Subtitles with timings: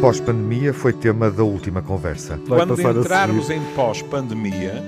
[0.00, 2.40] pós-pandemia foi tema da última conversa.
[2.46, 4.82] Vai Quando entrarmos em pós-pandemia,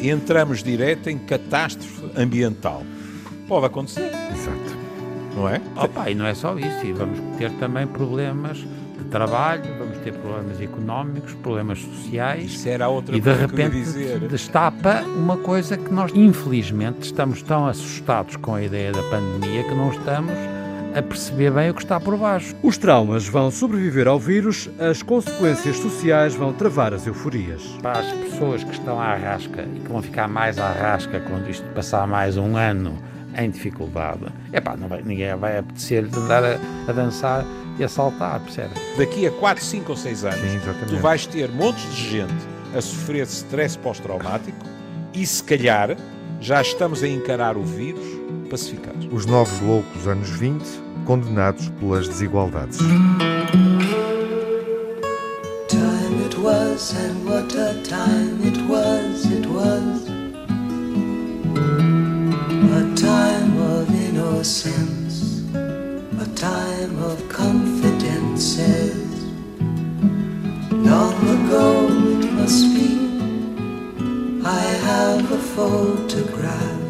[0.00, 2.82] entramos direto em catástrofe ambiental.
[3.46, 4.10] Pode acontecer.
[4.34, 4.80] Exato.
[5.36, 5.60] Não é?
[5.76, 10.12] Opa, e não é só isso, e vamos ter também problemas de trabalho, vamos ter
[10.14, 12.52] problemas económicos, problemas sociais.
[12.52, 13.78] Isso era outra e de repente
[14.28, 19.74] destapa uma coisa que nós, infelizmente, estamos tão assustados com a ideia da pandemia que
[19.74, 20.34] não estamos
[20.94, 22.54] a perceber bem o que está por baixo.
[22.62, 27.62] Os traumas vão sobreviver ao vírus, as consequências sociais vão travar as euforias.
[27.80, 31.48] Para as pessoas que estão à rasca e que vão ficar mais à rasca quando
[31.48, 32.98] isto passar mais um ano
[33.36, 34.26] em dificuldade,
[34.78, 37.44] não vai, ninguém vai apetecer de andar a, a dançar
[37.78, 38.74] e a saltar, percebe?
[38.98, 42.46] Daqui a 4, 5 ou 6 anos, Sim, tu vais ter montes de gente
[42.76, 44.66] a sofrer de stress pós-traumático
[45.14, 45.96] e se calhar
[46.40, 48.04] já estamos a encarar o vírus
[48.48, 49.08] pacificados.
[49.12, 50.64] Os novos loucos anos 20,
[51.04, 52.78] condenados pelas desigualdades.
[55.68, 60.08] Time it was and what a time it was, it was
[62.72, 69.10] A time of innocence, a time of confidences
[70.70, 71.86] Long ago
[72.18, 72.99] it must be,
[74.50, 76.80] I have a photograph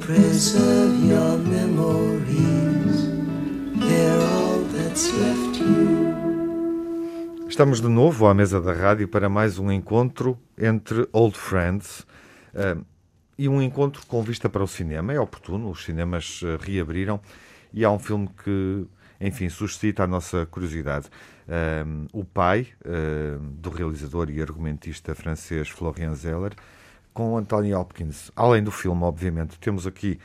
[0.00, 3.08] preserve your memories.
[3.74, 7.48] They're all that's left you.
[7.48, 12.00] Estamos de novo à mesa da rádio para mais um encontro entre old friends.
[12.52, 12.84] Uh,
[13.38, 15.14] e um encontro com vista para o cinema.
[15.14, 17.18] É oportuno, os cinemas uh, reabriram
[17.72, 18.86] e há um filme que,
[19.18, 21.08] enfim, suscita a nossa curiosidade.
[21.48, 22.68] Uh, o pai
[23.58, 26.52] do realizador e argumentista francês Florian Zeller
[27.14, 28.32] com Anthony Hopkins.
[28.34, 30.18] Além do filme, obviamente, temos aqui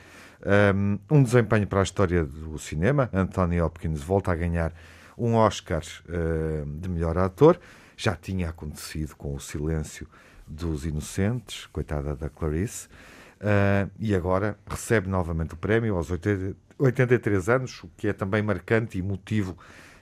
[0.76, 3.09] um, um desempenho para a história do cinema.
[3.14, 4.73] Anthony Hopkins volta a ganhar
[5.16, 7.59] um Oscar uh, de melhor ator.
[7.96, 10.08] Já tinha acontecido com o Silêncio
[10.47, 12.88] dos Inocentes, coitada da Clarice.
[13.40, 18.42] Uh, e agora recebe novamente o prémio aos 80, 83 anos, o que é também
[18.42, 19.56] marcante e motivo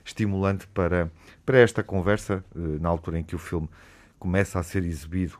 [0.04, 1.10] estimulante para,
[1.44, 3.68] para esta conversa, uh, na altura em que o filme
[4.18, 5.38] começa a ser exibido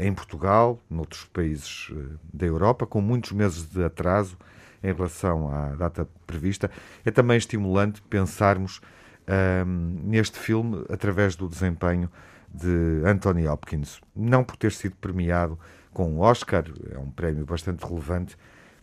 [0.00, 4.38] em Portugal, noutros países uh, da Europa, com muitos meses de atraso
[4.82, 6.70] em relação à data prevista.
[7.04, 12.10] É também estimulante pensarmos uh, neste filme através do desempenho
[12.52, 14.00] de Anthony Hopkins.
[14.14, 15.58] Não por ter sido premiado
[15.92, 18.36] com um Oscar, é um prémio bastante relevante,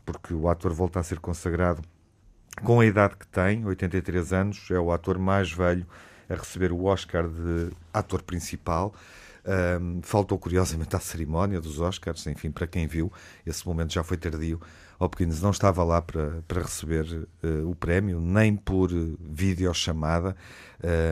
[0.05, 1.81] porque o ator volta a ser consagrado
[2.61, 5.87] com a idade que tem, 83 anos, é o ator mais velho
[6.29, 8.93] a receber o Oscar de ator principal.
[9.45, 13.11] Um, faltou curiosamente à cerimónia dos Oscars, enfim, para quem viu,
[13.45, 14.61] esse momento já foi tardio.
[14.97, 18.89] Hopkins não estava lá para, para receber uh, o prémio, nem por
[19.19, 20.35] videochamada.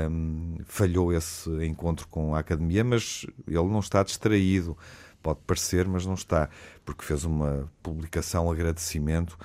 [0.10, 4.78] Um, falhou esse encontro com a academia, mas ele não está distraído.
[5.22, 6.50] Pode parecer, mas não está,
[6.86, 9.38] porque fez uma publicação agradecimento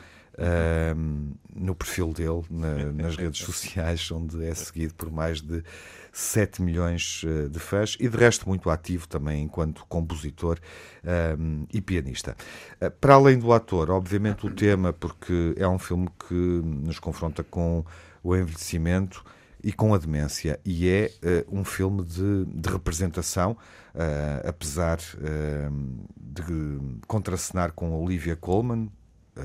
[1.54, 5.62] no perfil dele na, nas redes sociais, onde é seguido por mais de
[6.18, 10.58] 7 milhões eh, de fãs e de resto muito ativo também enquanto compositor
[11.72, 12.34] e pianista.
[12.80, 17.44] Uh, para além do ator, obviamente o tema, porque é um filme que nos confronta
[17.44, 17.84] com
[18.24, 19.22] o envelhecimento
[19.62, 20.60] e com a demência.
[20.64, 21.10] E é
[21.50, 26.52] uh, um filme de, de representação, uh, apesar uh, de
[27.06, 28.95] contracenar com Olivia Colman, eh,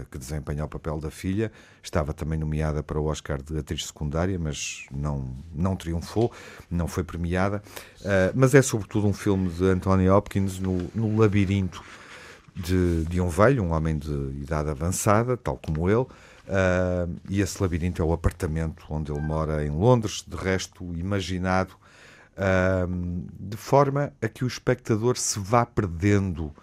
[0.09, 1.52] que desempenha o papel da filha.
[1.84, 6.31] Estava também nomeada para o Oscar de atriz secundária, mas não, não triunfou,
[6.69, 7.62] não foi premiada.
[8.02, 11.84] Uh, mas é sobretudo um filme de Anthony Hopkins no, no labirinto
[12.56, 16.00] de, de um velho, um homem de idade avançada, tal como ele.
[16.00, 21.73] Uh, e esse labirinto é o apartamento onde ele mora em Londres, de resto imaginado
[22.38, 26.53] uh, de forma a que o espectador se vá perdendo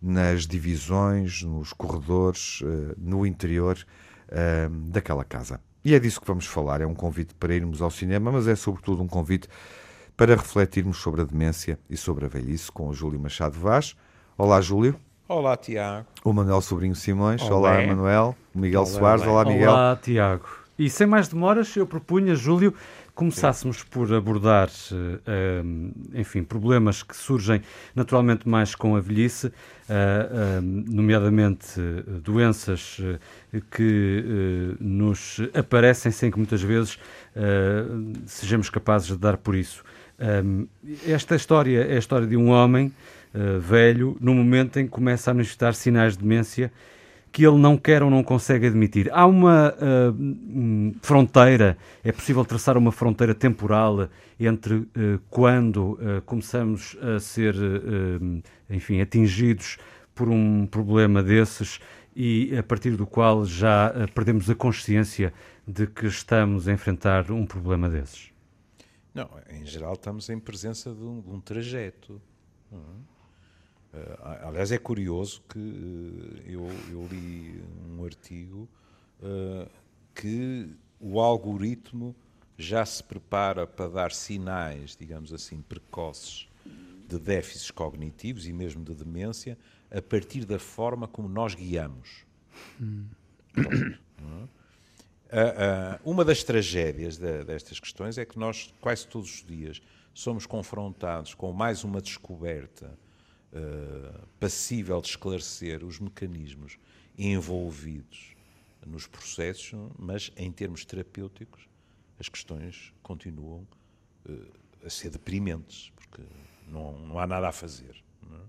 [0.00, 3.78] nas divisões, nos corredores, eh, no interior
[4.28, 5.60] eh, daquela casa.
[5.84, 6.80] E é disso que vamos falar.
[6.80, 9.48] É um convite para irmos ao cinema, mas é sobretudo um convite
[10.16, 13.94] para refletirmos sobre a demência e sobre a velhice com o Júlio Machado Vaz.
[14.36, 14.96] Olá, Júlio.
[15.28, 16.06] Olá, Tiago.
[16.24, 17.42] O Manuel Sobrinho Simões.
[17.42, 18.36] Olá, Olá Manuel.
[18.54, 19.26] O Miguel olá, Soares.
[19.26, 19.70] Olá, Miguel.
[19.70, 20.46] Olá, Tiago.
[20.78, 22.72] E sem mais demoras, eu propunha, Júlio,
[23.18, 27.60] começássemos por abordar, uh, enfim, problemas que surgem
[27.92, 31.80] naturalmente mais com a velhice, uh, uh, nomeadamente
[32.22, 33.00] doenças
[33.72, 36.98] que nos aparecem sem que muitas vezes
[38.26, 39.82] sejamos capazes de dar por isso.
[41.06, 42.92] esta história é a história de um homem
[43.60, 46.70] velho, no momento em que começa a manifestar sinais de demência
[47.30, 49.10] que ele não quer ou não consegue admitir.
[49.12, 54.08] Há uma uh, fronteira, é possível traçar uma fronteira temporal
[54.38, 54.88] entre uh,
[55.30, 57.54] quando uh, começamos a ser,
[58.68, 59.78] enfim, atingidos
[60.14, 61.80] por um problema desses
[62.14, 65.32] e a partir do qual já perdemos a consciência
[65.66, 68.32] de que estamos a enfrentar um problema desses?
[69.14, 72.20] Não, em geral estamos em presença de um, de um trajeto.
[73.92, 78.68] Uh, aliás, é curioso que uh, eu, eu, li um artigo
[79.22, 79.68] uh,
[80.14, 80.68] que
[81.00, 82.14] o algoritmo
[82.58, 86.48] já se prepara para dar sinais, digamos assim, precoces
[87.08, 89.56] de déficits cognitivos e mesmo de demência
[89.90, 92.26] a partir da forma como nós guiamos.
[92.78, 93.06] Hum.
[96.04, 99.80] uma das tragédias de, destas questões é que nós, quase todos os dias,
[100.12, 102.98] somos confrontados com mais uma descoberta
[103.52, 106.78] uh, passível de esclarecer os mecanismos
[107.16, 108.36] envolvidos
[108.86, 111.68] nos processos, mas em termos terapêuticos
[112.18, 113.66] as questões continuam
[114.28, 114.46] uh,
[114.84, 116.22] a ser deprimentes, porque
[116.66, 118.02] não, não há nada a fazer.
[118.24, 118.40] É?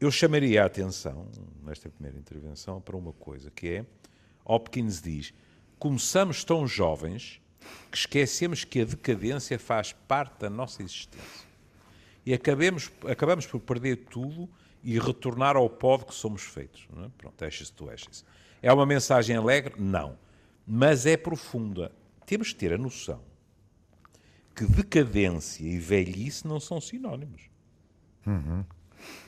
[0.00, 1.28] Eu chamaria a atenção,
[1.62, 3.86] nesta primeira intervenção, para uma coisa, que é,
[4.44, 5.32] Hopkins diz,
[5.78, 7.40] começamos tão jovens
[7.90, 11.53] que esquecemos que a decadência faz parte da nossa existência
[12.24, 14.48] e acabemos, acabamos por perder tudo
[14.82, 16.86] e retornar ao pó de que somos feitos.
[16.94, 17.10] Não é?
[17.16, 18.24] Pronto, ashes to ashes.
[18.62, 19.74] É uma mensagem alegre?
[19.78, 20.18] Não.
[20.66, 21.92] Mas é profunda.
[22.26, 23.20] Temos que ter a noção
[24.54, 27.42] que decadência e velhice não são sinónimos.
[28.24, 28.64] Uhum.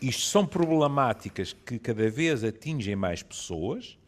[0.01, 3.99] Isto são problemáticas que cada vez atingem mais pessoas,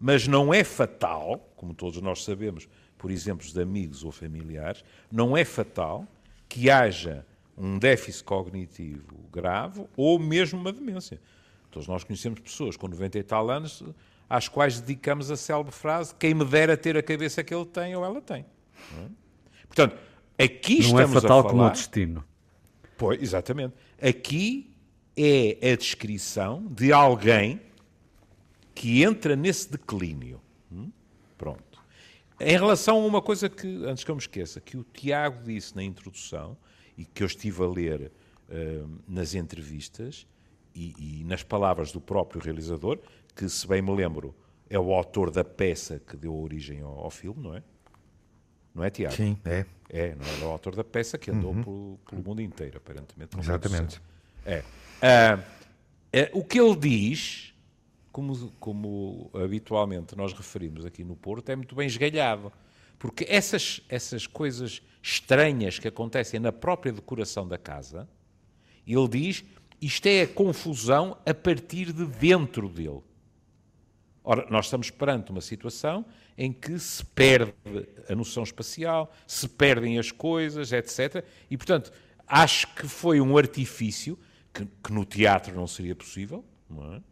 [0.00, 2.68] mas não é fatal, como todos nós sabemos,
[2.98, 6.06] por exemplos de amigos ou familiares, não é fatal
[6.48, 7.24] que haja
[7.56, 11.20] um déficit cognitivo grave ou mesmo uma demência.
[11.70, 13.82] Todos nós conhecemos pessoas com 90 e tal anos
[14.28, 17.94] às quais dedicamos a célebre frase quem me dera ter a cabeça que ele tem
[17.94, 18.44] ou ela tem.
[18.98, 19.08] É?
[19.66, 19.96] Portanto,
[20.38, 21.52] aqui Não estamos é fatal a falar...
[21.52, 22.24] como o destino.
[22.96, 23.74] Pois, exatamente.
[24.00, 24.74] Aqui
[25.16, 27.60] é a descrição de alguém
[28.74, 30.40] que entra nesse declínio.
[30.72, 30.90] Hum?
[31.36, 31.62] Pronto.
[32.40, 35.74] Em relação a uma coisa que, antes que eu me esqueça, que o Tiago disse
[35.76, 36.56] na introdução,
[36.96, 38.12] e que eu estive a ler
[38.48, 40.26] uh, nas entrevistas
[40.74, 42.98] e, e, nas palavras do próprio realizador,
[43.34, 44.34] que, se bem me lembro,
[44.68, 47.62] é o autor da peça que deu origem ao, ao filme, não é?
[48.74, 49.14] Não é, Tiago?
[49.14, 49.64] Sim, é.
[49.88, 50.40] É, não é?
[50.42, 51.62] é o autor da peça que andou uhum.
[51.62, 53.38] pelo, pelo, mundo inteiro, aparentemente.
[53.38, 54.02] Exatamente.
[54.44, 54.64] É.
[55.00, 57.54] Uh, uh, o que ele diz,
[58.10, 62.52] como, como habitualmente nós referimos aqui no Porto, é muito bem esgalhado.
[62.98, 68.08] Porque essas, essas coisas estranhas que acontecem na própria decoração da casa,
[68.86, 69.44] ele diz,
[69.80, 73.02] isto é a confusão a partir de dentro dele.
[74.22, 76.06] Ora, nós estamos perante uma situação
[76.36, 77.52] em que se perde
[78.08, 81.24] a noção espacial, se perdem as coisas, etc.
[81.50, 81.92] E, portanto,
[82.26, 84.18] acho que foi um artifício
[84.52, 87.02] que, que no teatro não seria possível, não é?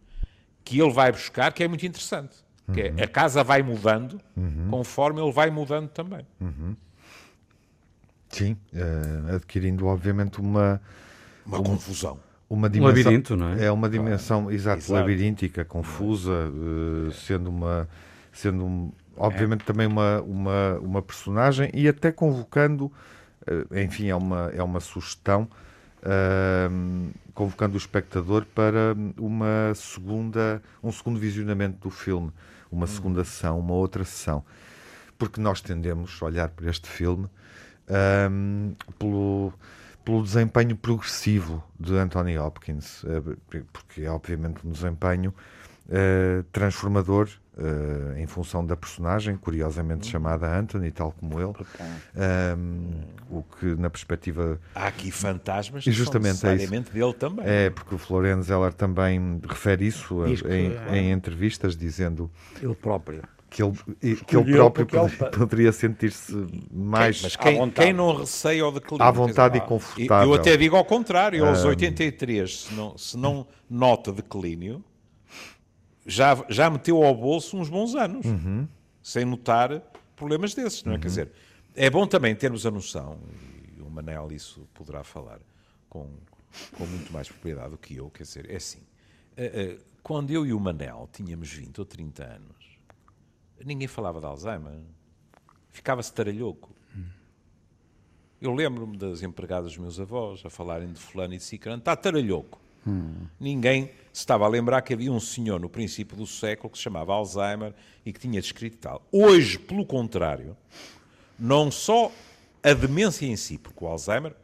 [0.64, 2.37] que ele vai buscar, que é muito interessante.
[2.72, 4.69] Que é, a casa vai mudando uhum.
[4.70, 6.26] conforme ele vai mudando também.
[6.40, 6.76] Uhum.
[8.28, 10.80] Sim, uh, adquirindo obviamente uma...
[11.44, 12.19] Uma um, confusão.
[12.48, 13.64] Uma dimensão, um labirinto, não é?
[13.64, 17.88] É uma dimensão, ah, exato, exato, labiríntica, confusa, uh, sendo uma...
[18.32, 19.64] Sendo um, obviamente é.
[19.64, 25.48] também uma, uma, uma personagem e até convocando, uh, enfim, é uma, é uma sugestão,
[27.32, 32.32] convocando o espectador para uma segunda, um segundo visionamento do filme,
[32.72, 32.88] uma hum.
[32.88, 34.44] segunda sessão, uma outra sessão.
[35.19, 37.29] Porque nós tendemos a olhar para este filme
[38.31, 39.52] um, pelo,
[40.05, 45.32] pelo desempenho progressivo de Anthony Hopkins, eh, porque é obviamente um desempenho
[45.88, 50.13] uh, transformador uh, em função da personagem, curiosamente uhum.
[50.13, 51.53] chamada Anthony, tal como ele,
[52.56, 52.91] um,
[53.31, 54.61] o que na perspectiva...
[54.75, 57.44] Há aqui fantasmas e justamente são necessariamente é dele também.
[57.47, 60.99] É, porque o Florence Zeller também refere isso que, em, é...
[60.99, 62.31] em entrevistas, dizendo...
[62.63, 63.23] Ele próprio.
[63.51, 66.32] que ele, que ele próprio poderia, poderia sentir-se
[66.73, 70.29] mais quem, mas quem, quem, não receia o declínio à vontade dizer, e confortável.
[70.29, 71.69] eu até digo ao contrário, aos um...
[71.69, 74.82] 83 se não, se não nota declínio
[76.06, 78.67] já, já meteu ao bolso uns bons anos uhum.
[79.03, 79.81] sem notar
[80.17, 80.94] problemas desses, não é?
[80.97, 81.01] Uhum.
[81.01, 81.32] Quer dizer,
[81.75, 83.19] é bom também termos a noção
[83.77, 85.39] e o Manel isso poderá falar
[85.89, 86.09] com,
[86.77, 88.81] com muito mais propriedade do que eu, quer dizer, é assim
[89.37, 92.63] eh, eh, quando eu e o Manel tínhamos 20 ou 30 anos
[93.65, 94.73] ninguém falava de Alzheimer.
[95.71, 96.71] Ficava-se taralhoco.
[98.41, 101.79] Eu lembro-me das empregadas dos meus avós a falarem de fulano e de cicrano.
[101.79, 102.61] Está taralhoco.
[102.85, 103.27] Hum.
[103.39, 107.12] Ninguém estava a lembrar que havia um senhor no princípio do século que se chamava
[107.12, 109.06] Alzheimer e que tinha descrito tal.
[109.10, 110.56] Hoje, pelo contrário,
[111.38, 112.12] não só
[112.62, 114.34] a demência em si, porque o Alzheimer,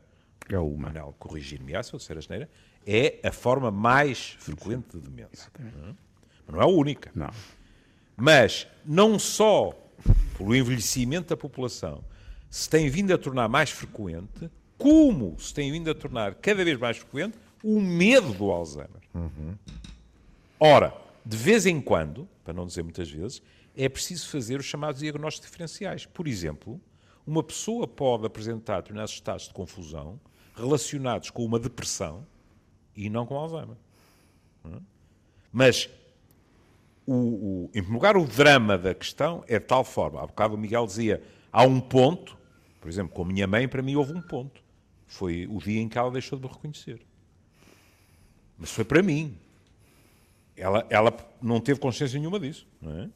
[0.48, 2.48] é Manel corrigir-me se eu disser a geneira,
[2.87, 5.50] é a forma mais frequente de demência.
[5.60, 5.94] Hum?
[6.46, 7.10] Mas não é a única.
[7.14, 7.30] Não.
[8.16, 9.72] Mas não só
[10.37, 12.02] pelo envelhecimento da população
[12.50, 16.78] se tem vindo a tornar mais frequente, como se tem vindo a tornar cada vez
[16.78, 19.03] mais frequente o medo do Alzheimer.
[19.15, 19.55] Uhum.
[20.61, 23.43] Ora, de vez em quando, para não dizer muitas vezes,
[23.77, 26.07] é preciso fazer os chamados diagnósticos diferenciais.
[26.07, 26.81] Por exemplo,
[27.27, 30.19] uma pessoa pode apresentar determinados estados de confusão
[30.57, 32.27] relacionados com uma depressão
[32.97, 33.77] e não com Alzheimer.
[35.53, 35.88] Mas,
[37.07, 40.23] o, o, em primeiro lugar, o drama da questão é de tal forma.
[40.23, 41.23] Há bocado o Miguel dizia,
[41.53, 42.37] há um ponto,
[42.81, 44.61] por exemplo, com a minha mãe, para mim houve um ponto.
[45.07, 47.00] Foi o dia em que ela deixou de me reconhecer.
[48.59, 49.37] Mas foi para mim.
[50.57, 52.67] Ela, ela não teve consciência nenhuma disso.
[52.83, 53.11] Não é?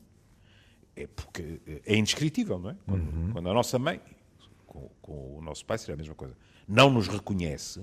[0.95, 2.77] é porque é indescritível, não é?
[2.87, 3.33] Quando, uhum.
[3.33, 4.01] quando a nossa mãe,
[4.67, 6.37] com, com, o nosso pai, seria a mesma coisa,
[6.69, 7.81] não nos reconhece,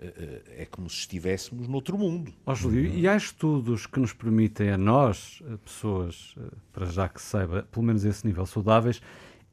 [0.00, 2.32] eh, eh, é como se estivéssemos noutro mundo.
[2.44, 2.98] Oh, Júlio, uhum.
[2.98, 6.34] e há estudos que nos permitem a nós, eh, pessoas,
[6.72, 9.00] para já que saiba, pelo menos esse nível saudáveis,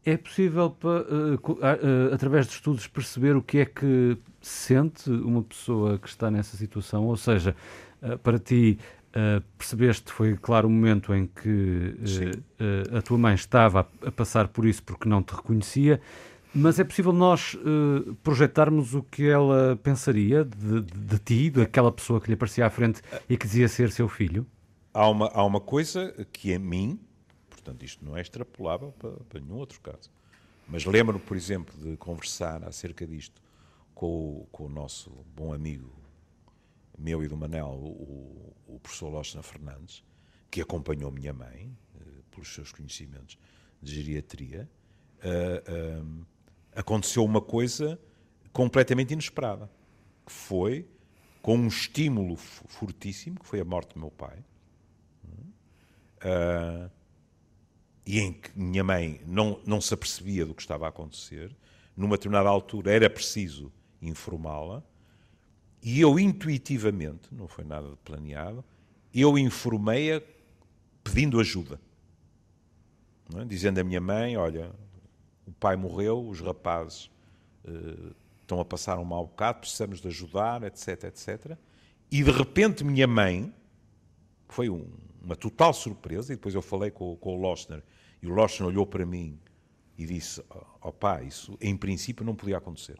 [0.09, 0.73] é possível,
[2.13, 7.05] através de estudos, perceber o que é que sente uma pessoa que está nessa situação?
[7.05, 7.53] Ou seja,
[8.23, 8.79] para ti,
[9.57, 11.95] percebeste, foi claro o momento em que
[12.97, 15.99] a tua mãe estava a passar por isso porque não te reconhecia,
[16.55, 17.57] mas é possível nós
[18.23, 22.69] projetarmos o que ela pensaria de, de, de, ti, daquela pessoa que lhe aparecia à
[22.69, 24.45] frente e que dizia ser seu filho?
[24.93, 26.97] Há uma, há uma coisa que a mim,
[27.67, 30.09] portanto isto não é extrapolável para, para nenhum outro caso,
[30.67, 33.41] mas lembro-me, por exemplo, de conversar acerca disto
[33.93, 35.93] com o, com o nosso bom amigo,
[36.97, 40.03] meu e do Manel, o, o professor Lócena Fernandes,
[40.49, 43.37] que acompanhou minha mãe, uh, pelos seus conhecimentos
[43.81, 44.69] de geriatria,
[45.19, 46.25] uh,
[46.73, 47.99] aconteceu uma coisa
[48.53, 49.69] completamente inesperada,
[50.25, 50.87] que foi
[51.41, 54.43] com um estímulo fortíssimo, que foi a morte do meu pai,
[56.23, 56.96] uh,
[58.07, 61.53] e em que minha mãe não, não se apercebia do que estava a acontecer,
[61.95, 63.69] numa determinada altura era preciso
[64.01, 64.81] informá-la,
[65.83, 68.63] e eu intuitivamente, não foi nada planeado,
[69.13, 70.21] eu informei-a
[71.03, 71.81] pedindo ajuda.
[73.35, 73.43] É?
[73.43, 74.71] Dizendo à minha mãe, olha,
[75.45, 77.11] o pai morreu, os rapazes
[77.65, 81.57] uh, estão a passar um mau bocado, precisamos de ajudar, etc, etc.
[82.09, 83.53] E de repente minha mãe,
[84.47, 84.87] foi um,
[85.21, 87.83] uma total surpresa, e depois eu falei com, com o Lochner,
[88.21, 89.39] e o Lochner olhou para mim
[89.97, 92.97] e disse, ó oh, pai, isso em princípio não podia acontecer.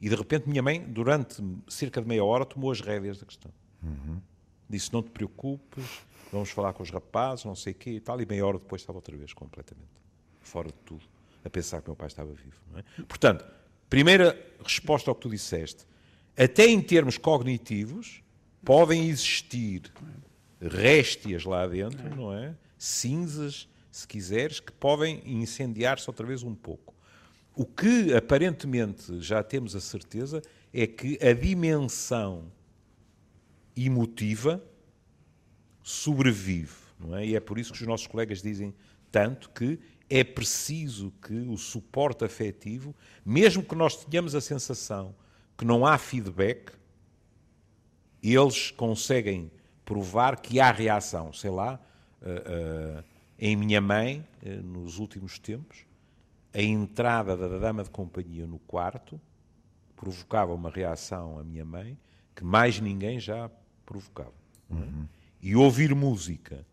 [0.00, 3.52] E de repente minha mãe, durante cerca de meia hora, tomou as rédeas da questão.
[3.82, 4.20] Uhum.
[4.68, 5.84] Disse, não te preocupes,
[6.32, 8.82] vamos falar com os rapazes, não sei o quê e tal, e meia hora depois
[8.82, 9.88] estava outra vez completamente
[10.40, 11.04] fora de tudo
[11.44, 12.56] a pensar que meu pai estava vivo.
[12.76, 13.02] É?
[13.04, 13.44] Portanto,
[13.88, 15.86] primeira resposta ao que tu disseste.
[16.36, 18.22] Até em termos cognitivos,
[18.64, 19.92] podem existir
[20.60, 22.54] réstias lá dentro, não é?
[22.78, 26.94] Cinzas, se quiseres, que podem incendiar-se outra vez um pouco.
[27.54, 30.40] O que aparentemente já temos a certeza
[30.72, 32.50] é que a dimensão
[33.76, 34.62] emotiva
[35.82, 37.26] sobrevive, não é?
[37.26, 38.74] E é por isso que os nossos colegas dizem
[39.10, 39.78] tanto que
[40.08, 42.94] é preciso que o suporte afetivo,
[43.24, 45.14] mesmo que nós tenhamos a sensação
[45.56, 46.72] que não há feedback,
[48.22, 49.50] eles conseguem
[49.84, 51.32] provar que há reação.
[51.32, 51.80] Sei lá,
[52.22, 53.04] uh, uh,
[53.40, 55.86] em minha mãe, uh, nos últimos tempos,
[56.52, 59.18] a entrada da dama de companhia no quarto
[59.96, 61.98] provocava uma reação à minha mãe
[62.36, 63.50] que mais ninguém já
[63.86, 64.32] provocava.
[64.68, 65.06] Uhum.
[65.40, 66.66] E ouvir música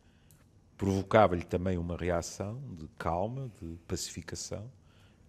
[0.77, 4.69] provocava-lhe também uma reação de calma, de pacificação,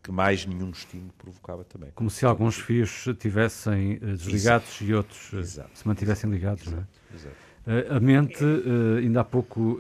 [0.03, 1.91] que mais nenhum estímulo provocava também.
[1.95, 4.85] Como se alguns fios estivessem uh, desligados Exato.
[4.85, 5.79] e outros uh, Exato.
[5.79, 6.77] se mantivessem ligados, Exato.
[6.77, 7.15] não é?
[7.15, 7.48] Exato.
[7.69, 8.43] Uh, a mente,
[8.99, 9.79] ainda há pouco,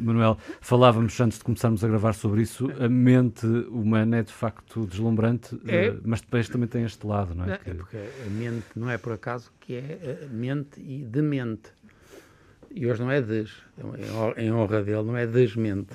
[0.00, 4.86] Manuel, falávamos antes de começarmos a gravar sobre isso, a mente humana é de facto
[4.86, 5.94] deslumbrante, é.
[6.02, 7.48] mas depois também tem este lado, não é?
[7.48, 7.70] Não, que...
[7.70, 11.70] É porque a mente não é por acaso que é mente e demente.
[12.70, 13.52] E hoje não é des,
[14.36, 15.94] em honra dele, não é desmente,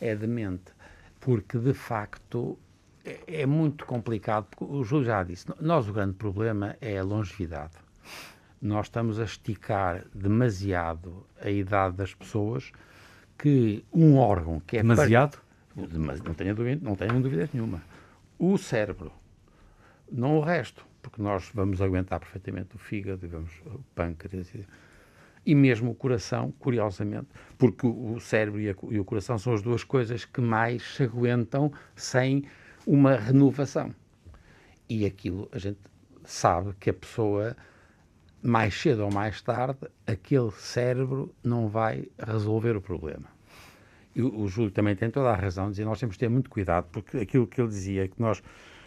[0.00, 0.72] é demente.
[1.20, 2.58] Porque, de facto,
[3.04, 4.46] é, é muito complicado.
[4.60, 7.83] O Júlio já disse, nós o grande problema é a longevidade.
[8.64, 12.72] Nós estamos a esticar demasiado a idade das pessoas
[13.38, 14.82] que um órgão que é...
[14.82, 15.38] Demasiado?
[15.76, 17.82] Não tenho, dúvida, não tenho nenhuma.
[18.38, 19.12] O cérebro,
[20.10, 20.86] não o resto.
[21.02, 24.66] porque nós vamos aguentar perfeitamente o fígado, vamos, o pâncreas e,
[25.44, 27.28] e mesmo o coração, curiosamente,
[27.58, 31.02] porque o, cérebro e, a, e, o coração são as duas coisas que mais se
[31.02, 32.44] aguentam sem
[32.86, 33.94] uma renovação.
[34.88, 35.78] E aquilo a gente
[36.24, 37.54] sabe que a pessoa,
[38.44, 43.24] mais cedo ou mais tarde, aquele cérebro não vai resolver o problema.
[44.14, 46.86] E o, Júlio também tem toda a razão dizer nós temos de ter muito cuidado,
[46.92, 48.42] porque aquilo que ele dizia, que nós,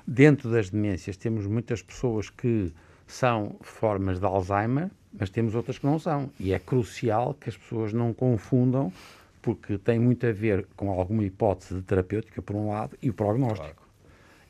[0.06, 2.72] dentro das demências, temos muitas pessoas que
[3.08, 6.30] são formas de Alzheimer, mas temos outras que não são.
[6.40, 8.94] E é crucial que as pessoas não confundam,
[9.42, 13.14] porque tem muito a ver com alguma hipótese de terapêutica, por um lado, e o
[13.14, 13.64] prognóstico.
[13.64, 13.88] Claro.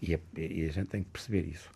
[0.01, 1.71] E, a, e a gente tem que perceber isso.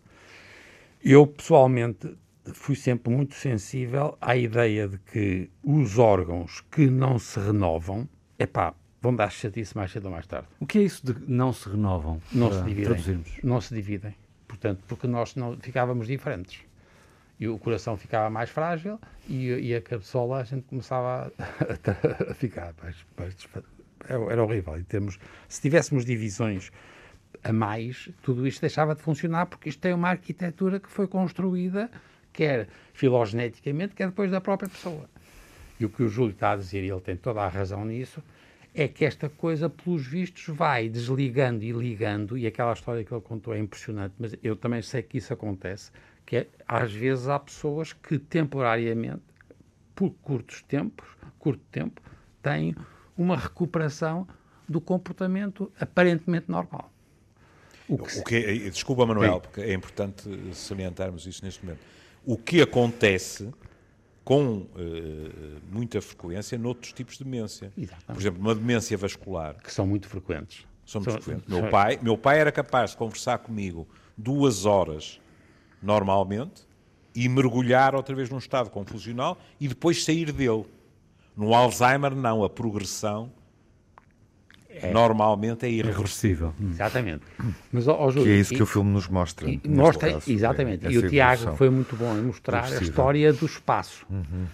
[1.02, 2.14] Eu, pessoalmente,
[2.52, 8.08] fui sempre muito sensível à ideia de que os órgãos que não se renovam,
[8.38, 10.48] é pá, vão dar chatice mais cedo ou mais tarde.
[10.60, 12.20] O que é isso de não se renovam?
[12.32, 12.84] Não se dividem.
[12.84, 13.32] Traduzirmos?
[13.42, 14.14] Não se dividem.
[14.46, 16.60] Portanto, porque nós não ficávamos diferentes.
[17.38, 22.34] E o coração ficava mais frágil e, e a cabeçola a gente começava a, a
[22.34, 23.34] ficar mais, mais,
[24.08, 24.78] era horrível.
[24.78, 25.18] E temos,
[25.48, 26.70] se tivéssemos divisões
[27.42, 31.90] a mais, tudo isto deixava de funcionar porque isto tem uma arquitetura que foi construída,
[32.32, 35.08] quer filogeneticamente, quer depois da própria pessoa.
[35.78, 38.22] E o que o Júlio está a dizer, e ele tem toda a razão nisso,
[38.74, 43.20] é que esta coisa, pelos vistos, vai desligando e ligando, e aquela história que ele
[43.20, 45.90] contou é impressionante, mas eu também sei que isso acontece,
[46.24, 49.22] que é, às vezes há pessoas que temporariamente,
[49.94, 51.06] por curtos tempos,
[51.38, 52.00] curto tempo,
[52.42, 52.74] têm
[53.16, 54.26] uma recuperação
[54.66, 56.90] do comportamento aparentemente normal.
[57.88, 59.40] O que, o que é, desculpa, Manuel, Sim.
[59.40, 61.80] porque é importante salientarmos isso neste momento.
[62.24, 63.52] O que acontece
[64.24, 64.68] com uh,
[65.70, 67.72] muita frequência noutros tipos de demência.
[67.76, 68.06] Exatamente.
[68.06, 69.56] Por exemplo, uma demência vascular.
[69.56, 70.66] Que são muito frequentes.
[70.86, 71.48] São muito são, frequentes.
[71.48, 73.86] Meu pai, meu pai era capaz de conversar comigo
[74.16, 75.20] duas horas
[75.82, 76.62] normalmente
[77.14, 80.64] e mergulhar outra vez num estado confusional e depois sair dele.
[81.36, 82.44] No Alzheimer, não.
[82.44, 83.32] A progressão
[84.80, 84.92] é.
[84.92, 86.54] normalmente é irreversível.
[86.60, 86.70] Hum.
[86.70, 87.22] Exatamente.
[87.70, 89.48] Mas, ó, Júlio, que é isso e, que o filme nos mostra.
[89.48, 90.86] E, mostra caso, exatamente.
[90.86, 94.06] É, e o Tiago foi muito bom em mostrar a história do espaço.
[94.08, 94.46] Uhum.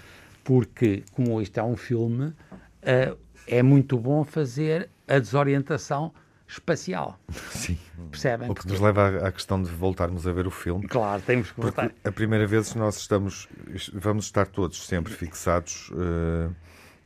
[0.42, 6.12] Porque, como isto é um filme, uh, é muito bom fazer a desorientação
[6.46, 7.18] espacial.
[7.50, 7.78] Sim.
[8.10, 8.50] Percebem?
[8.50, 10.88] O que nos leva à, questão de voltarmos a ver o filme.
[10.88, 11.92] Claro, temos que voltar.
[12.02, 13.48] a primeira vez nós estamos,
[13.92, 16.54] vamos estar todos sempre fixados uh,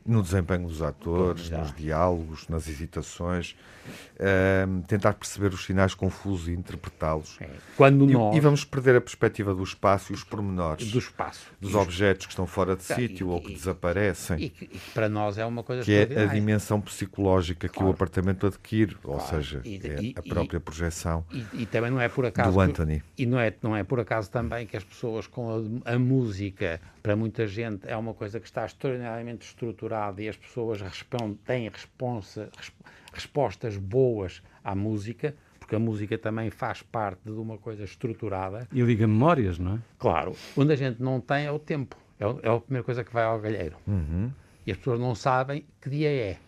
[0.04, 3.54] no desempenho dos atores, nos diálogos, nas hesitações,
[4.16, 7.36] uh, tentar perceber os sinais confusos e interpretá-los.
[7.40, 7.48] É.
[7.76, 8.36] Quando nós...
[8.36, 10.90] e, vamos perder a perspectiva do espaço e os pormenores.
[10.90, 11.52] Do espaço.
[11.60, 14.42] Dos objetos que estão fora de sítio ou que e, desaparecem.
[14.42, 17.78] E, que para nós é uma coisa Que é a dimensão psicológica claro.
[17.78, 19.20] que o apartamento adquire, claro.
[19.20, 23.02] ou seja, é a própria projeção e, também não é por acaso do Anthony.
[23.16, 26.80] E não é, não é por acaso também que as pessoas com a, a música,
[27.02, 31.68] para muita gente, é uma coisa que está extraordinariamente estruturada e as pessoas respondem, têm
[31.68, 32.50] responsa,
[33.12, 38.66] respostas boas à música, porque a música também faz parte de uma coisa estruturada.
[38.72, 39.78] E liga memórias, não é?
[39.98, 40.34] Claro.
[40.56, 41.96] Onde a gente não tem é o tempo.
[42.18, 43.76] É, é a primeira coisa que vai ao galheiro.
[43.86, 44.30] Uhum.
[44.66, 46.38] E as pessoas não sabem que dia é.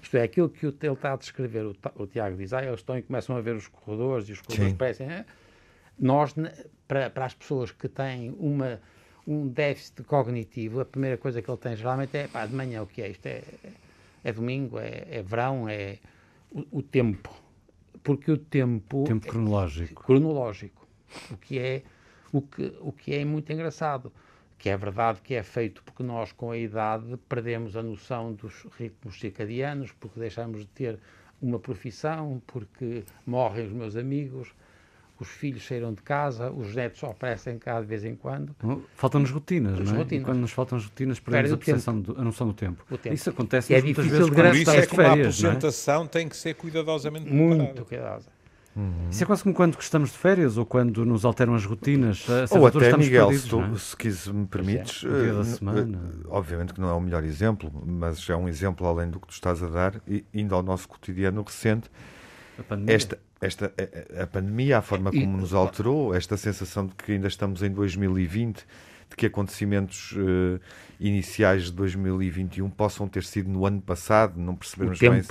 [0.00, 1.66] Isto é aquilo que ele está a descrever.
[1.66, 4.40] O, o Tiago diz: ah, eles estão e começam a ver os corredores e os
[4.40, 4.76] corredores Sim.
[4.78, 5.06] parecem.
[5.08, 5.24] É?
[5.98, 6.34] Nós,
[6.86, 8.80] para, para as pessoas que têm uma,
[9.28, 12.86] um déficit cognitivo, a primeira coisa que ele tem geralmente é pá, de manhã o
[12.86, 13.10] que é?
[13.10, 13.42] Isto é,
[14.24, 15.98] é domingo, é, é verão, é
[16.50, 17.30] o, o, tempo.
[18.02, 19.04] Porque o tempo.
[19.04, 20.02] Tempo cronológico.
[20.02, 20.88] É, cronológico.
[21.30, 21.82] O que, é,
[22.32, 24.10] o, que, o que é muito engraçado.
[24.56, 28.66] Que é verdade que é feito porque nós, com a idade, perdemos a noção dos
[28.76, 30.98] ritmos circadianos, porque deixamos de ter
[31.40, 34.52] uma profissão, porque morrem os meus amigos
[35.24, 38.54] os filhos saíram de casa, os netos só aparecem cá de vez em quando.
[38.94, 39.98] Faltam-nos rotinas, não é?
[39.98, 40.24] Rotinas.
[40.24, 42.84] quando nos faltam rotinas, perdemos a, percepção do, a noção do tempo.
[42.98, 43.14] tempo.
[43.14, 46.08] Isso acontece é muitas vezes quando isso é que férias, a apresentação é?
[46.08, 48.38] tem que ser cuidadosamente Muito cuidadosa.
[48.78, 49.08] Uhum.
[49.10, 52.24] Isso é quase como quando estamos de férias ou quando nos alteram as rotinas.
[52.50, 53.76] Ou até, Miguel, se, tu, é?
[53.76, 55.32] se, se me permites, é.
[55.32, 55.98] uh, semana.
[55.98, 59.26] Uh, obviamente que não é o melhor exemplo, mas é um exemplo além do que
[59.26, 61.90] tu estás a dar, e indo ao nosso cotidiano recente.
[62.86, 63.72] Esta, esta,
[64.18, 67.70] a, a, pandemia, a forma como nos alterou, esta sensação de que ainda estamos em
[67.70, 68.66] 2020,
[69.10, 70.60] de que acontecimentos uh,
[71.00, 75.22] iniciais de 2021 possam ter sido no ano passado, não percebemos bem.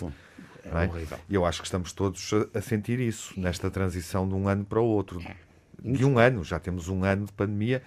[0.65, 1.19] É é?
[1.29, 4.79] Eu acho que estamos todos a, a sentir isso, nesta transição de um ano para
[4.79, 5.21] o outro.
[5.83, 7.81] de um ano, já temos um ano de pandemia,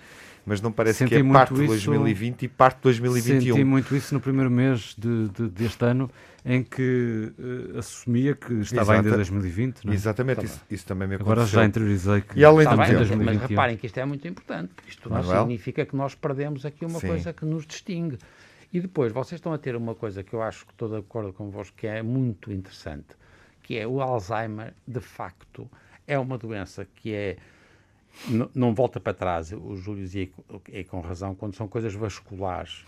[0.47, 3.55] mas não parece Senti que é parte de isso- 2020 e parte de 2021.
[3.55, 6.11] Senti muito isso no primeiro mês de, de- deste ano,
[6.45, 7.33] em que
[7.75, 9.85] eh, assumia que estava ainda em Exata- 2020.
[9.85, 9.95] não é?
[9.95, 11.61] Exatamente, isso, isso também me Agora aconteceu.
[11.61, 13.47] já interiorizei que E além Está bem, mas, mas 2021.
[13.49, 14.73] reparem que isto é muito importante.
[14.75, 15.41] porque Isto não Manuel?
[15.43, 17.09] significa que nós perdemos aqui uma Sim.
[17.09, 18.19] coisa que nos distingue.
[18.73, 21.33] E depois, vocês estão a ter uma coisa que eu acho que estou de acordo
[21.33, 23.09] convosco, que é muito interessante,
[23.63, 25.69] que é o Alzheimer, de facto,
[26.07, 27.37] é uma doença que é.
[28.29, 30.29] n- Não volta para trás, o Júlio dizia
[30.73, 32.85] e com razão, quando são coisas vasculares,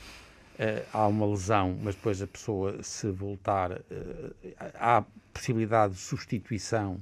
[0.59, 6.99] eh, há uma lesão, mas depois a pessoa se voltar, eh, há possibilidade de substituição.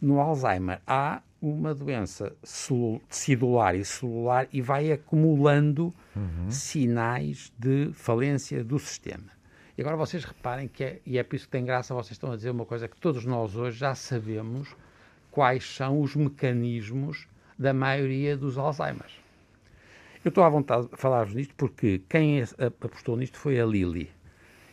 [0.00, 5.92] No Alzheimer há uma doença celu- celular e celular e vai acumulando
[6.50, 9.30] sinais de falência do sistema.
[9.76, 12.30] E agora vocês reparem que é, e é por isso que tem graça, vocês estão
[12.30, 14.68] a dizer uma coisa que todos nós hoje já sabemos
[15.30, 17.26] quais são os mecanismos
[17.58, 19.21] da maioria dos Alzheimers.
[20.24, 24.08] Eu estou à vontade de falar-vos nisto porque quem apostou nisto foi a Lilly.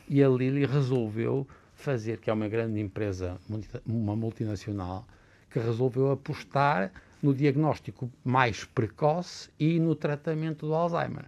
[0.07, 3.39] E a Lilly resolveu fazer, que é uma grande empresa,
[3.83, 5.07] uma multinacional,
[5.49, 11.25] que resolveu apostar no diagnóstico mais precoce e no tratamento do Alzheimer.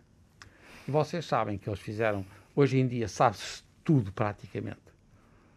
[0.88, 2.24] E vocês sabem que eles fizeram,
[2.56, 4.80] hoje em dia sabe-se tudo praticamente.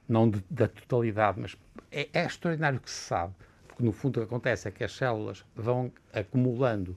[0.08, 1.54] Não de- da totalidade, mas
[1.92, 3.34] é, é extraordinário que se sabe.
[3.68, 6.96] Porque no fundo o que acontece é que as células vão acumulando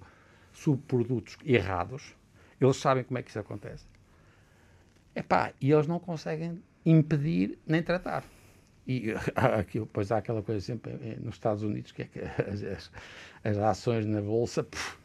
[0.57, 2.15] subprodutos errados.
[2.59, 3.85] Eles sabem como é que isso acontece.
[5.15, 8.23] Epá, e eles não conseguem impedir nem tratar.
[8.87, 12.19] E há aquilo, pois há aquela coisa sempre eh, nos Estados Unidos que é que
[12.69, 12.91] as,
[13.43, 14.97] as, ações na Bolsa puf,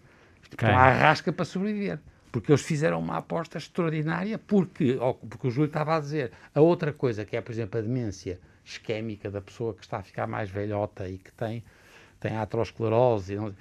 [0.43, 0.75] estão Caem.
[0.75, 1.99] à rasca para sobreviver.
[2.31, 4.97] Porque eles fizeram uma aposta extraordinária, porque,
[5.29, 8.41] porque o Júlio estava a dizer, a outra coisa que é, por exemplo, a demência
[8.65, 11.63] isquémica da pessoa que está a ficar mais velhota e que tem,
[12.19, 13.55] tem aterosclerose, não-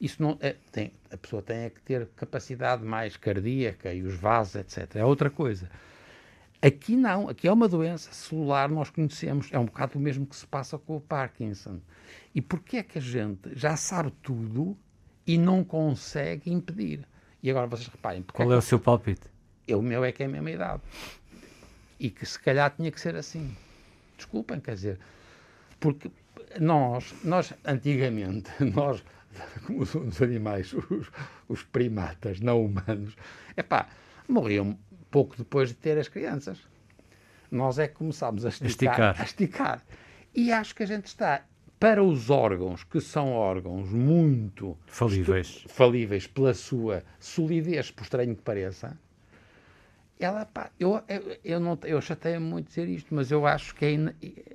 [0.00, 4.14] isso não é, tem, a pessoa tem é que ter capacidade mais cardíaca e os
[4.14, 4.96] vasos, etc.
[4.96, 5.68] É outra coisa.
[6.60, 10.34] Aqui não, aqui é uma doença celular, nós conhecemos, é um bocado o mesmo que
[10.34, 11.80] se passa com o Parkinson.
[12.34, 14.76] E porquê é que a gente já sabe tudo
[15.26, 17.06] e não consegue impedir?
[17.42, 19.28] E agora vocês reparem, porque Qual é o seu palpite?
[19.68, 20.82] o meu é que é a mesma idade.
[22.00, 23.54] E que se calhar tinha que ser assim.
[24.16, 24.98] Desculpem, quer dizer,
[25.78, 26.10] porque
[26.60, 29.04] nós, nós antigamente, nós,
[29.66, 31.10] como os, animais, os,
[31.48, 33.14] os primatas não humanos,
[33.56, 33.88] epá,
[34.28, 34.78] morriam
[35.10, 36.58] pouco depois de ter as crianças.
[37.50, 39.20] Nós é que começámos a esticar, Esticar.
[39.20, 39.84] a esticar.
[40.34, 41.44] E acho que a gente está,
[41.80, 45.64] para os órgãos, que são órgãos muito Falíveis.
[45.68, 48.98] falíveis pela sua solidez, por estranho que pareça,
[50.20, 53.84] ela, pá, eu, eu, eu, não, eu chateio muito dizer isto, mas eu acho que
[53.84, 53.94] é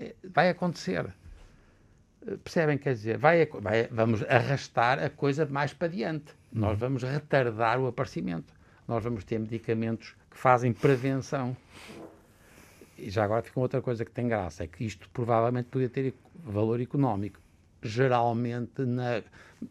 [0.05, 1.05] é- vai acontecer.
[2.43, 2.77] Percebem?
[2.77, 6.33] Quer dizer, vai, vai- vamos arrastar a coisa mais para diante.
[6.51, 8.53] Nós vamos retardar o aparecimento.
[8.87, 11.55] Nós vamos ter medicamentos que fazem prevenção.
[12.97, 16.13] E já agora fica outra coisa que tem graça, é que isto provavelmente podia ter
[16.43, 17.39] valor económico.
[17.81, 19.21] Geralmente na,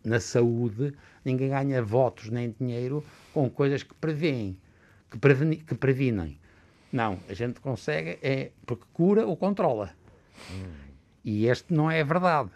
[0.04, 0.92] na saúde
[1.24, 4.58] ninguém ganha votos nem dinheiro com coisas que prevêem,
[5.10, 6.38] que, preveni, que previnem.
[6.92, 9.90] Não, a gente consegue é porque cura ou controla.
[11.24, 12.50] E este não é verdade.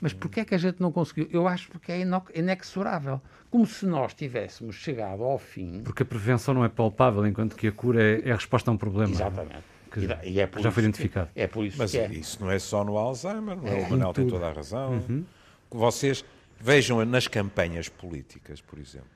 [0.00, 1.28] Mas porquê é que a gente não conseguiu?
[1.30, 2.00] Eu acho porque é
[2.34, 3.20] inexorável.
[3.50, 5.82] Como se nós tivéssemos chegado ao fim.
[5.84, 8.74] Porque a prevenção não é palpável, enquanto que a cura é, é a resposta a
[8.74, 9.12] um problema.
[9.12, 9.62] Exatamente.
[9.92, 11.30] Que E é por já isso foi que- identificado.
[11.36, 12.10] é por isso Mas que é.
[12.12, 13.82] isso não é só no Alzheimer, não é?
[13.82, 14.92] É o Manuel em tem toda a razão.
[15.08, 15.24] Uhum.
[15.70, 16.24] Vocês
[16.58, 19.06] vejam nas campanhas políticas, por exemplo,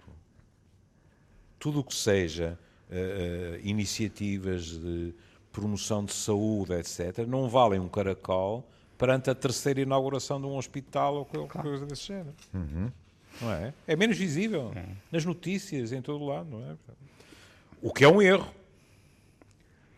[1.59, 2.59] tudo o que seja
[2.91, 5.15] eh, eh, iniciativas de
[5.51, 11.17] promoção de saúde, etc., não valem um caracol perante a terceira inauguração de um hospital
[11.17, 12.35] ou qualquer coisa desse género.
[13.41, 13.75] Não é?
[13.87, 14.73] É menos visível.
[15.13, 16.77] Nas notícias, em todo lado, não é?
[17.83, 18.53] O que é um erro.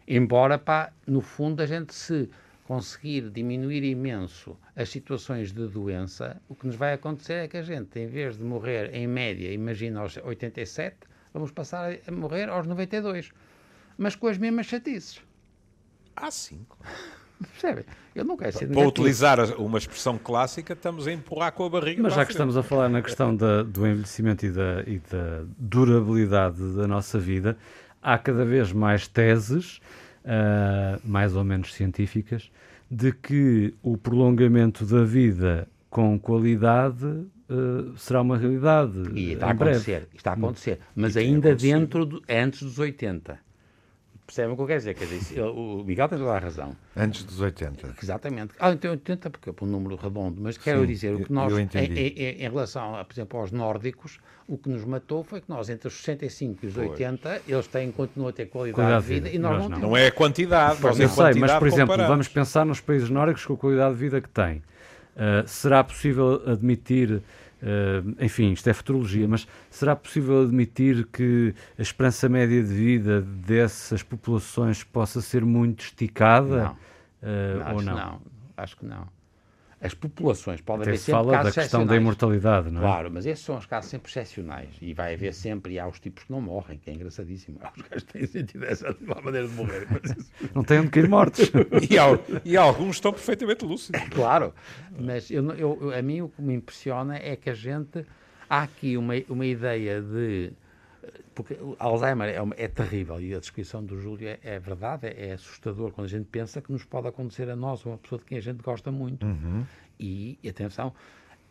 [0.06, 2.28] Embora, pá, no fundo, a gente se
[2.64, 7.62] conseguir diminuir imenso as situações de doença, o que nos vai acontecer é que a
[7.62, 10.96] gente, em vez de morrer em média, imagina aos 87,
[11.32, 13.30] vamos passar a morrer aos 92.
[13.96, 15.20] Mas com as mesmas chatices.
[16.14, 16.64] Ah, sim.
[16.68, 17.17] claro.
[17.52, 17.84] Percebem?
[18.14, 18.88] Eu não quero ser Para negativo.
[18.90, 22.02] utilizar uma expressão clássica, estamos a empurrar com a barriga.
[22.02, 25.44] Mas já que estamos a falar na questão da- do envelhecimento e da, e da
[25.58, 27.56] durabilidade da nossa vida,
[28.02, 29.80] há cada vez mais teses,
[30.24, 32.50] ah, mais ou menos científicas,
[32.90, 37.06] de que o prolongamento da vida com qualidade
[37.50, 39.76] ah, será uma realidade E está a breve.
[39.94, 40.78] acontecer, está a acontecer.
[40.94, 43.38] Mas tem ainda dentro, do, é antes dos 80.
[44.28, 44.94] Percebem o que eu quero dizer?
[44.94, 46.76] Quer dizer, o Miguel tem toda a razão.
[46.94, 47.94] Antes dos 80.
[48.02, 48.52] Exatamente.
[48.60, 51.50] Ah, então 80 porque é um número redondo, mas quero Sim, dizer, o que nós,
[51.50, 55.48] em, em, em, relação, a, por exemplo, aos nórdicos, o que nos matou foi que
[55.48, 56.90] nós, entre os 65 e os pois.
[56.90, 59.78] 80, eles têm, continuam a ter qualidade, qualidade de vida, vida, e nós, nós não,
[59.78, 63.08] não, não é a quantidade, mas eu sei, mas por exemplo, vamos pensar nos países
[63.08, 64.58] nórdicos com a qualidade de vida que têm.
[64.58, 67.22] Uh, será possível admitir
[67.62, 73.20] Uh, enfim, isto é futurologia, mas será possível admitir que a esperança média de vida
[73.20, 76.64] dessas populações possa ser muito esticada?
[76.64, 76.72] Não.
[76.72, 77.96] Uh, ou não?
[77.96, 78.20] não?
[78.56, 79.17] Acho que não.
[79.80, 82.84] As populações podem Até haver se fala da questão da imortalidade, não é?
[82.84, 84.68] Claro, mas esses são os casos sempre excepcionais.
[84.82, 87.58] E vai haver sempre, e há os tipos que não morrem, que é engraçadíssimo.
[87.62, 89.86] Há os gajos que têm sentido essa maneira de morrer.
[90.52, 91.50] não têm onde cair mortos.
[92.44, 94.00] e, e, alguns estão perfeitamente lúcidos.
[94.10, 94.52] Claro,
[94.98, 98.04] mas eu, eu, a mim o que me impressiona é que a gente.
[98.50, 100.52] Há aqui uma, uma ideia de
[101.34, 105.32] porque Alzheimer é, é, terrível e a descrição do Júlio é, é verdade, é, é,
[105.32, 108.38] assustador quando a gente pensa que nos pode acontecer a nós, uma pessoa de quem
[108.38, 109.24] a gente gosta muito.
[109.24, 109.64] Uhum.
[109.98, 110.92] E, atenção,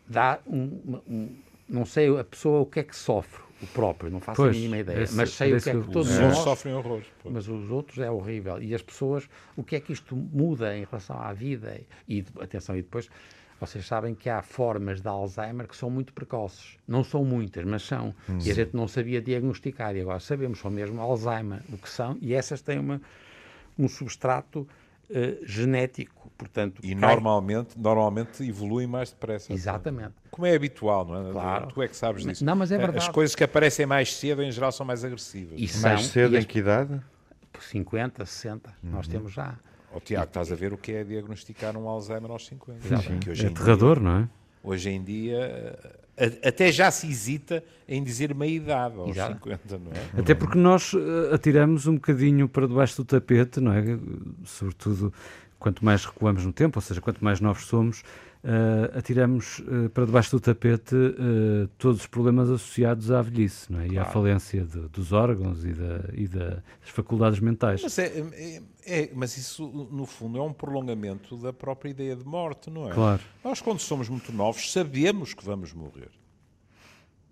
[0.07, 1.35] dá um, um,
[1.67, 4.57] Não sei a pessoa o que é que sofre, o próprio, não faço pois, a
[4.57, 6.37] mínima ideia, esse, mas sei o que é que todos nós.
[6.37, 7.07] sofrem horrores.
[7.25, 8.61] Mas os outros é horrível.
[8.61, 11.79] E as pessoas, o que é que isto muda em relação à vida?
[12.07, 13.09] E, atenção, e depois
[13.59, 16.77] vocês sabem que há formas de Alzheimer que são muito precoces.
[16.87, 18.13] Não são muitas, mas são.
[18.29, 18.37] Hum.
[18.43, 19.95] E a gente não sabia diagnosticar.
[19.95, 22.17] E agora sabemos, são mesmo Alzheimer, o que são.
[22.21, 23.01] E essas têm uma,
[23.77, 24.67] um substrato
[25.09, 26.31] uh, genético.
[26.37, 27.09] Portanto, e cai...
[27.15, 29.51] normalmente, normalmente evoluem mais depressa.
[29.51, 30.13] Exatamente.
[30.29, 31.31] Como é habitual, não é?
[31.31, 31.67] Claro.
[31.67, 32.45] Tu é que sabes disso.
[32.45, 32.99] Não, mas é verdade.
[32.99, 35.59] As coisas que aparecem mais cedo, em geral, são mais agressivas.
[35.59, 37.01] E mais cedo, em que idade?
[37.59, 38.69] 50, 60.
[38.69, 38.91] Uhum.
[38.91, 39.55] Nós temos já.
[39.93, 42.97] Oh, Tiago, estás a ver o que é diagnosticar um Alzheimer aos 50.
[42.97, 44.29] Sim, que hoje é aterrador, não é?
[44.63, 45.77] Hoje em dia,
[46.43, 49.33] até já se hesita em dizer meia idade aos Exato.
[49.35, 50.19] 50, não é?
[50.19, 53.83] Até porque nós eh, atiramos um bocadinho para debaixo do tapete, não é?
[54.43, 55.13] Sobretudo
[55.59, 58.03] quanto mais recuamos no tempo, ou seja, quanto mais novos somos,
[58.43, 63.79] uh, atiramos uh, para debaixo do tapete uh, todos os problemas associados à velhice não
[63.79, 63.87] é?
[63.87, 63.93] Claro.
[63.93, 67.81] e à falência de, dos órgãos e, da, e da, das faculdades mentais.
[67.83, 72.25] Mas, é, é, é, mas isso, no fundo, é um prolongamento da própria ideia de
[72.25, 72.93] morte, não é?
[72.93, 73.21] Claro.
[73.43, 76.09] Nós, quando somos muito novos, sabemos que vamos morrer.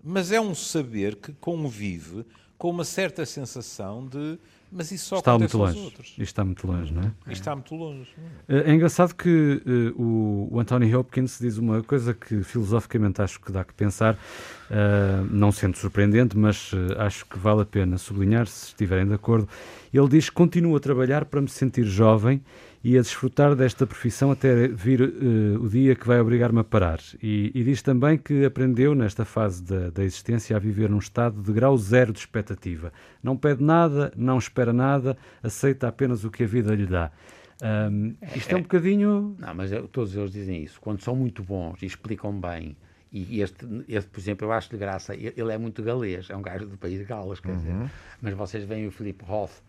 [0.04, 2.26] Mas é um saber que convive
[2.58, 4.38] com uma certa sensação de
[4.76, 5.80] mas isso só está muito longe.
[5.80, 6.08] Outros.
[6.10, 7.06] Isto está muito longe, não é?
[7.28, 8.10] Isto está muito longe.
[8.48, 8.70] É?
[8.70, 13.54] é engraçado que uh, o, o, Anthony Hopkins diz uma coisa que filosoficamente acho que
[13.54, 18.48] dá que pensar, uh, não sendo surpreendente, mas uh, acho que vale a pena sublinhar,
[18.48, 19.48] se estiverem de acordo.
[19.94, 22.44] Ele diz: Continuo a trabalhar para me sentir jovem
[22.86, 27.00] e a desfrutar desta profissão até vir uh, o dia que vai obrigar-me a parar.
[27.20, 31.42] E, e, diz também que aprendeu, nesta fase da, da, existência, a viver num estado
[31.42, 32.94] de grau zero de expectativa.
[33.24, 37.12] Não pede nada, não espera nada, aceita apenas o que a vida lhe dá.
[37.92, 39.36] Um, isto é, é um bocadinho.
[39.40, 40.80] Não, mas todos eles dizem isso.
[40.80, 42.78] Quando são muito bons e explicam bem,
[43.12, 46.68] e este, este, por exemplo, eu acho-lhe graça, ele é muito galês, é um gajo
[46.68, 47.58] do país de Gales, quer uhum.
[47.58, 47.92] dizer.
[48.22, 49.64] Mas vocês veem o Filipe Roth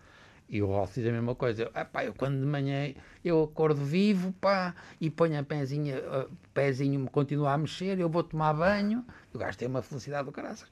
[0.49, 1.71] e o Ross diz a mesma coisa.
[1.75, 2.93] Ah, pá, eu quando de manhã
[3.25, 8.23] eu acordo vivo, pá, e ponho a pezinha, a pezinho continua a mexer, eu vou
[8.23, 9.05] tomar banho,
[9.35, 10.71] o gajo tem uma felicidade do caraças.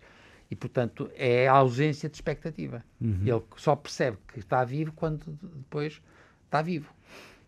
[0.50, 2.84] E, portanto, é a ausência de expectativa.
[3.00, 3.22] Uhum.
[3.24, 6.00] Ele só percebe que está vivo quando depois
[6.44, 6.92] está vivo.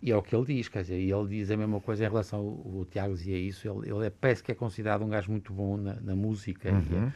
[0.02, 2.08] E é o que ele diz, quer dizer, e ele diz a mesma coisa em
[2.08, 5.30] relação, o, o Tiago dizia isso, ele, ele é, parece que é considerado um gajo
[5.30, 7.10] muito bom na, na música uhum.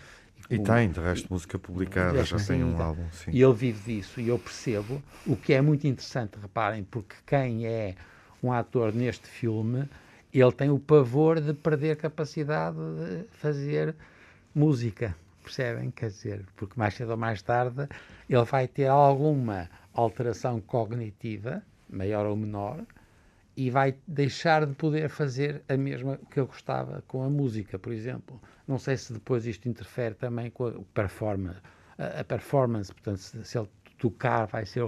[0.49, 3.05] E, e tem, de resto, música publicada, já tem um álbum.
[3.13, 3.31] Sim.
[3.33, 5.03] E ele vive disso, e eu percebo.
[5.27, 7.95] O que é muito interessante, reparem, porque quem é
[8.43, 9.89] um ator neste filme,
[10.33, 13.95] ele tem o pavor de perder capacidade de fazer
[14.55, 15.91] música, percebem?
[15.91, 17.89] Quer dizer, porque mais cedo ou mais tarde
[18.29, 22.81] ele vai ter alguma alteração cognitiva, maior ou menor,
[23.57, 27.93] e vai deixar de poder fazer a mesma que eu gostava com a música, por
[27.93, 28.41] exemplo.
[28.67, 31.61] Não sei se depois isto interfere também com a performance,
[31.99, 34.83] a, performance portanto, se, ele tocar vai ser...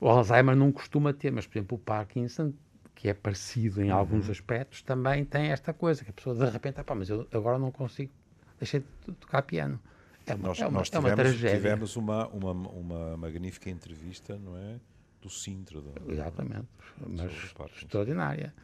[0.00, 2.52] O, Alzheimer não costuma ter, mas, por exemplo, o Parkinson,
[2.94, 3.96] que é parecido em uhum.
[3.96, 7.28] alguns aspectos, também tem esta coisa, que a pessoa de repente, ah, pá, mas eu
[7.32, 8.10] agora não consigo,
[8.58, 9.78] deixei de tocar piano.
[10.26, 11.56] É uma, nós, é uma, nós tivemos, é uma tragédia.
[11.56, 14.76] tivemos uma, uma, uma magnífica entrevista, não é?
[15.20, 15.80] Do Sintra.
[15.80, 16.68] Do, Exatamente,
[17.06, 17.32] mas
[17.76, 18.54] extraordinária.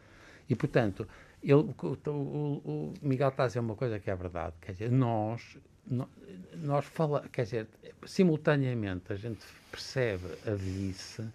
[0.48, 1.06] E, portanto,
[1.42, 5.58] o, o, o, Miguel está a dizer uma coisa que é verdade, quer dizer, nós,
[6.54, 7.68] nós fala, quer dizer,
[8.04, 11.28] simultaneamente a gente percebe a velhice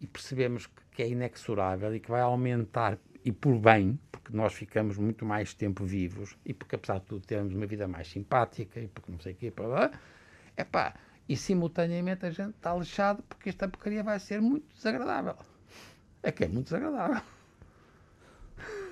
[0.00, 4.96] e percebemos que é inexorável e que vai aumentar, e por bem, porque nós ficamos
[4.96, 8.88] muito mais tempo vivos e porque, apesar de tudo, temos uma vida mais simpática e
[8.88, 9.52] porque não sei o quê,
[10.56, 10.94] é pá,
[11.30, 15.36] e simultaneamente a gente está lixado porque esta porcaria vai ser muito desagradável.
[16.24, 17.22] É que é muito desagradável.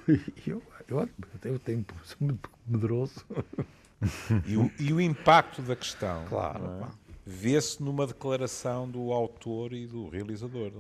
[0.09, 1.09] E eu, eu,
[1.45, 3.23] eu tenho, sou muito medroso.
[4.47, 6.87] E o, e o impacto da questão Claro, é?
[7.27, 10.73] vê-se numa declaração do autor e do realizador,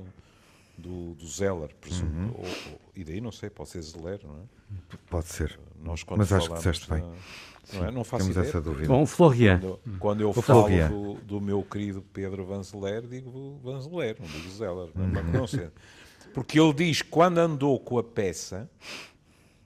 [0.79, 2.11] do, do Zeller, presumo.
[2.11, 2.35] Uhum.
[2.39, 4.97] Ou- ou- e daí não sei, pode ser Zeller, não é?
[5.11, 5.59] Pode ser.
[5.83, 7.03] Nós, quando Mas acho que disseste bem.
[7.75, 7.91] Não, é?
[7.91, 8.49] não faço Temos ideia.
[8.49, 8.89] essa dúvida.
[8.89, 9.59] Bom, Florian.
[9.61, 10.89] Quando, quando eu O falo Florian.
[10.89, 14.89] do, do meu querido Pedro Vanzeler, digo Vanzeler, não digo Zeller.
[14.95, 15.33] Não, Uhum.
[15.33, 15.69] não sei.
[16.33, 18.71] Porque ele diz que quando andou com a peça,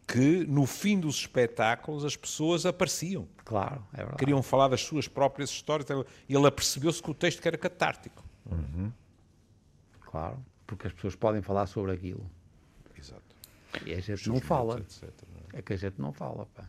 [0.07, 3.29] que no fim dos espetáculos as pessoas apareciam.
[3.45, 4.19] Claro, é verdade.
[4.19, 5.87] Queriam falar das suas próprias histórias.
[6.29, 8.25] E ele apercebeu-se que o texto era catártico.
[10.01, 12.29] Claro, porque as pessoas podem falar sobre aquilo.
[12.99, 13.23] Exato.
[13.87, 14.79] E a gente não fala.
[14.81, 15.09] Etc,
[15.53, 15.63] é?
[15.63, 16.65] Que a gente não fala, pá.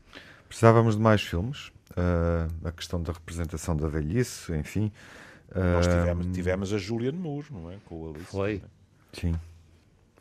[0.47, 1.71] Precisávamos de mais filmes.
[1.95, 4.91] ah, a questão da representação da velhice, enfim.
[5.55, 7.77] Nós Ah, tivemos, tivemos a Julianne Moore, não é?
[7.85, 8.25] Com o Alice.
[8.25, 8.57] Foi.
[8.59, 8.69] não é?
[9.19, 9.35] Sim.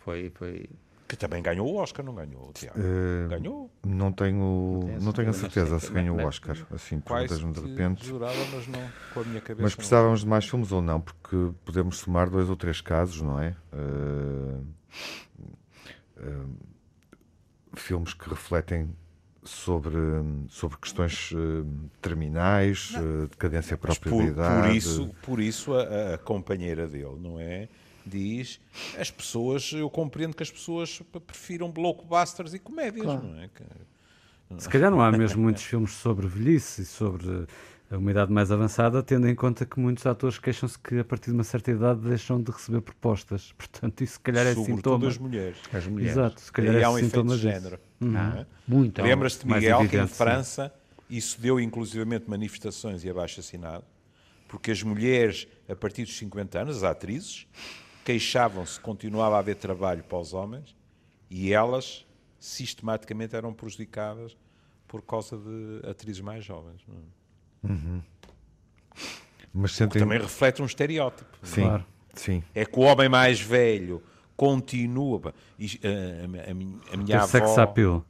[0.01, 0.69] Foi, foi.
[1.09, 2.79] Que também ganhou o Oscar, não ganhou, Tiago?
[2.79, 3.71] Ah, Ganhou.
[3.87, 6.57] Não tenho, tenho não tenho a certeza, se ganhou o Oscar.
[6.71, 8.07] Assim, perguntas-me de repente.
[8.07, 8.81] jurava, mas não
[9.13, 9.63] com a minha cabeça.
[9.63, 9.77] Mas não.
[9.77, 11.01] precisávamos de mais filmes ou não?
[11.01, 13.55] Porque podemos somar dois ou três casos, não é?
[13.73, 14.61] Ah,
[16.19, 16.47] ah,
[17.75, 18.91] filmes que refletem
[19.45, 19.97] sobre,
[20.49, 21.65] sobre questões ah,
[22.01, 24.67] terminais, ah, decadência Mas própria por, da idade.
[24.69, 27.69] por isso, por isso a, a companheira dele, não é?
[28.05, 28.61] Diz,
[28.99, 33.23] as pessoas, eu compreendo que as pessoas prefiram blockbusters e comédias, Claro.
[33.23, 33.49] não é?
[33.49, 37.47] Que- Se calhar não há mesmo muitos filmes sobre velhice e sobre eh,
[37.99, 41.35] uma idade mais avançada, tendo em conta que muitos atores queixam-se que a partir de
[41.35, 43.53] uma certa idade deixam de receber propostas.
[43.59, 45.09] Portanto, isso se calhar é sobretudo sintoma.
[45.09, 45.59] as mulheres.
[45.73, 46.17] As mulheres.
[46.17, 47.79] Exato, se calhar é há um sintoma de género.
[48.01, 48.47] Ah, não é?
[48.67, 49.03] muito.
[49.03, 50.17] Lembras-te, Miguel, que em evidente, sim.
[50.17, 50.73] França
[51.13, 53.85] isso deu inclusivamente manifestações e abaixo assinado,
[54.49, 57.47] porque as mulheres, a partir dos 50 anos, as atrizes,
[58.03, 60.75] queixavam-se que continuava a haver trabalho para os homens
[61.29, 62.07] e elas
[62.39, 64.35] sistematicamente eram prejudicadas
[64.89, 66.81] por causa de atrizes mais jovens.
[66.89, 67.22] não é?
[69.55, 70.01] Mas Que sentem...
[70.03, 71.31] também reflete um estereótipo.
[71.43, 71.87] Sim, Claro.
[72.15, 72.43] sim.
[72.55, 74.03] É que o homem mais velho
[74.37, 75.35] continua.
[75.61, 77.61] eh, a, a minha- a minha O sex avó.
[77.63, 78.05] appeal.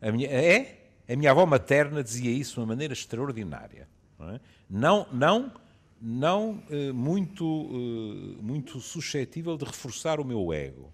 [0.00, 0.88] A minha, é?
[1.08, 3.88] A minha avó materna dizia isso de uma maneira extraordinária.
[4.18, 4.40] Não, é?
[4.68, 5.52] não, não,
[6.00, 10.92] não, eh, muito, eh, muito suscetível de reforçar o meu ego.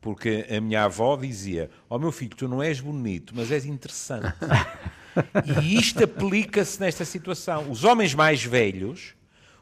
[0.00, 4.26] Porque a minha avó dizia: Ó meu filho, tu não és bonito, mas és interessante.
[5.62, 7.70] E isto aplica-se nesta situação.
[7.70, 9.14] Os homens mais velhos,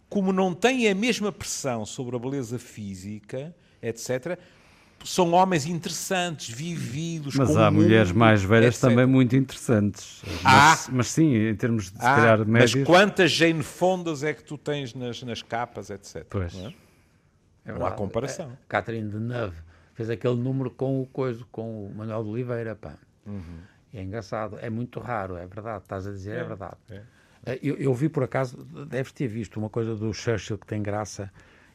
[0.08, 4.38] como não têm a mesma pressão sobre a beleza física, etc.,
[5.04, 7.34] são homens interessantes, vividos.
[7.36, 8.88] Mas com há o mulheres mundo, mais velhas etc.
[8.88, 10.22] também muito interessantes.
[10.42, 10.70] Há.
[10.70, 14.42] Mas, mas sim, em termos de se Ah, calhar mas quantas Jane Fondas é que
[14.42, 16.24] tu tens nas, nas capas, etc.
[16.30, 16.54] Pois.
[16.54, 16.74] não é?
[17.66, 18.52] É Não há comparação.
[18.64, 19.56] A Catherine Deneuve
[19.94, 22.94] fez aquele número com o coisa, com o Manuel de Oliveira, pá.
[23.26, 23.42] Uhum.
[23.94, 26.76] É engraçado, é muito raro, é verdade, estás a dizer, é, verdade.
[26.90, 27.02] é.
[27.46, 30.82] Eh, Eu, eu vi por acaso, deves ter visto uma coisa do Churchill que tem
[30.82, 31.30] graça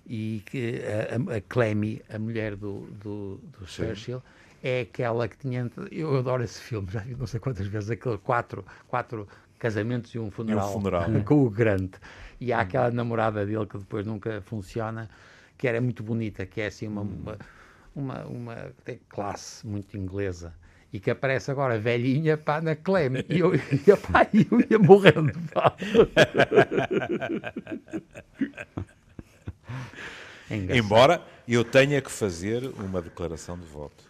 [0.06, 4.22] e que a, a, a Clemmy, a mulher do, do, do Churchill,
[4.64, 5.70] é aquela que tinha.
[5.92, 9.28] Eu adoro esse filme, já vi não sei quantas vezes, aquele quatro, quatro
[9.58, 11.06] casamentos e um funeral, funeral.
[11.26, 11.96] com o Grant.
[12.40, 15.10] E há aquela namorada dele que depois nunca funciona,
[15.58, 17.38] que era muito bonita, que é assim uma, uma,
[17.96, 20.54] uma, uma tem classe muito inglesa.
[20.92, 23.12] E que aparece agora velhinha pá, na Clem.
[23.30, 23.60] E eu, e,
[24.12, 25.34] pá, eu ia morrendo.
[25.54, 25.76] Pá.
[30.50, 30.78] É.
[30.78, 34.04] Embora eu tenha que fazer uma declaração de voto,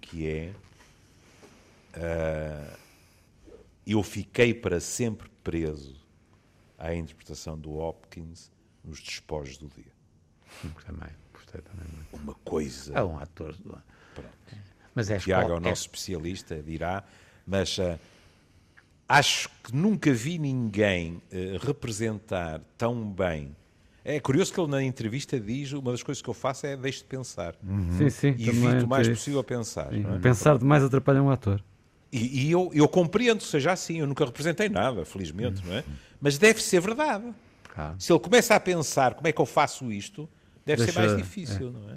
[0.00, 0.52] que é
[1.94, 2.76] ah,
[3.86, 5.96] eu fiquei para sempre preso
[6.76, 8.50] à interpretação do Hopkins
[8.84, 9.92] nos despojos do dia.
[10.86, 12.16] Também, gostei também muito.
[12.16, 12.92] Uma coisa.
[12.94, 13.54] É um ator.
[13.56, 13.82] do-
[14.14, 14.28] Pronto.
[14.98, 17.04] Mas é O Tiago é o escola- é- nosso especialista, dirá,
[17.46, 17.96] mas ah,
[19.08, 23.54] acho que nunca vi ninguém ah, representar tão bem.
[24.04, 26.98] É curioso que ele na entrevista diz: uma das coisas que eu faço é deixo
[27.00, 27.54] de pensar.
[27.96, 28.34] Sim, sim.
[28.38, 29.90] E evito o mais possível pensar.
[29.92, 30.00] sim.
[30.00, 30.18] não é?
[30.18, 31.62] Pensar demais atrapalha um ator.
[32.10, 35.84] E, e eu, eu compreendo que seja assim, eu nunca representei nada, felizmente, não é?
[36.20, 37.32] Mas deve ser verdade.
[37.74, 37.94] Claro.
[37.98, 40.26] Se ele começa a pensar como é que eu faço isto,
[40.64, 41.94] deve ser Deixa- mais difícil, não é?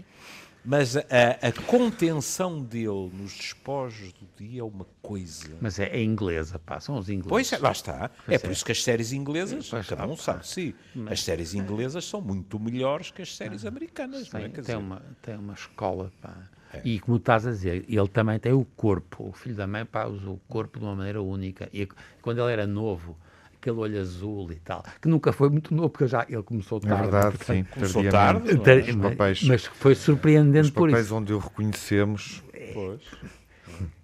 [0.63, 1.01] Mas a,
[1.41, 5.57] a contenção dele nos despojos do dia é uma coisa.
[5.59, 7.49] Mas é, é inglesa, pá, são os ingleses.
[7.49, 8.11] Pois, lá está.
[8.27, 8.51] É Pois por é.
[8.53, 10.21] isso que as séries inglesas, Pois, cada um opa.
[10.21, 10.73] sabe, sim.
[11.09, 14.43] As séries inglesas são muito melhores que as séries americanas, não é?
[14.43, 16.35] Tem, tem dizer, uma, tem uma escola, pá.
[16.73, 16.81] É.
[16.85, 19.29] E como estás a dizer, ele também tem o corpo.
[19.29, 21.67] O filho da mãe, pá, usa o corpo de uma maneira única.
[21.73, 21.87] E
[22.21, 23.17] quando ele era novo,
[23.61, 26.87] aquele olho azul e tal, que nunca foi muito novo, porque já ele começou É
[26.87, 27.01] tarde.
[27.03, 27.63] verdade, portanto, sim.
[27.71, 28.81] Começou tarde, não Tar- é?
[28.81, 31.15] Os mas- papéis- mas foi surpreendente Os por papéis isso.
[31.15, 32.43] onde o reconhecemos.
[32.73, 33.01] Pois.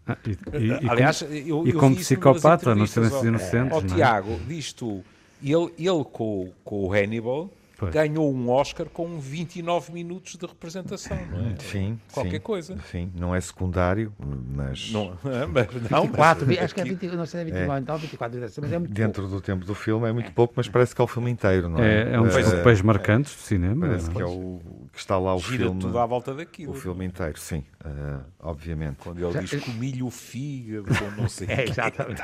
[0.08, 3.80] Ah, e, e- e Aliás, como, eu, e como psicopata no entrevistas Silêncio Inocentes, Ó
[3.82, 3.84] é?
[3.95, 5.03] Tiago, diz tu,
[5.43, 7.93] ele, ele com, com o Hannibal Pois.
[7.93, 11.55] ganhou um Oscar com 29 minutos de representação, não é?
[11.59, 12.39] Sim, Qualquer sim.
[12.39, 12.78] coisa.
[12.91, 15.17] Sim, não é secundário, mas Não,
[15.51, 18.71] mas não, 24, mas, acho que é 20, não sei, é 29, então 24, mas
[18.71, 21.07] é muito dentro do tempo do filme é muito pouco, mas parece que é o
[21.07, 22.03] filme inteiro, não é?
[22.03, 22.57] É, é um dos Pois é.
[22.57, 23.88] papéis marcantes do cinema.
[23.88, 24.61] Parece não que é o
[24.98, 26.72] que está lá o gira filme, tudo à volta daquilo.
[26.72, 28.95] o filme inteiro, sim, eh, obviamente.
[28.98, 32.22] Quando ele diz comilho o fígado, ou não sei o É, exatamente.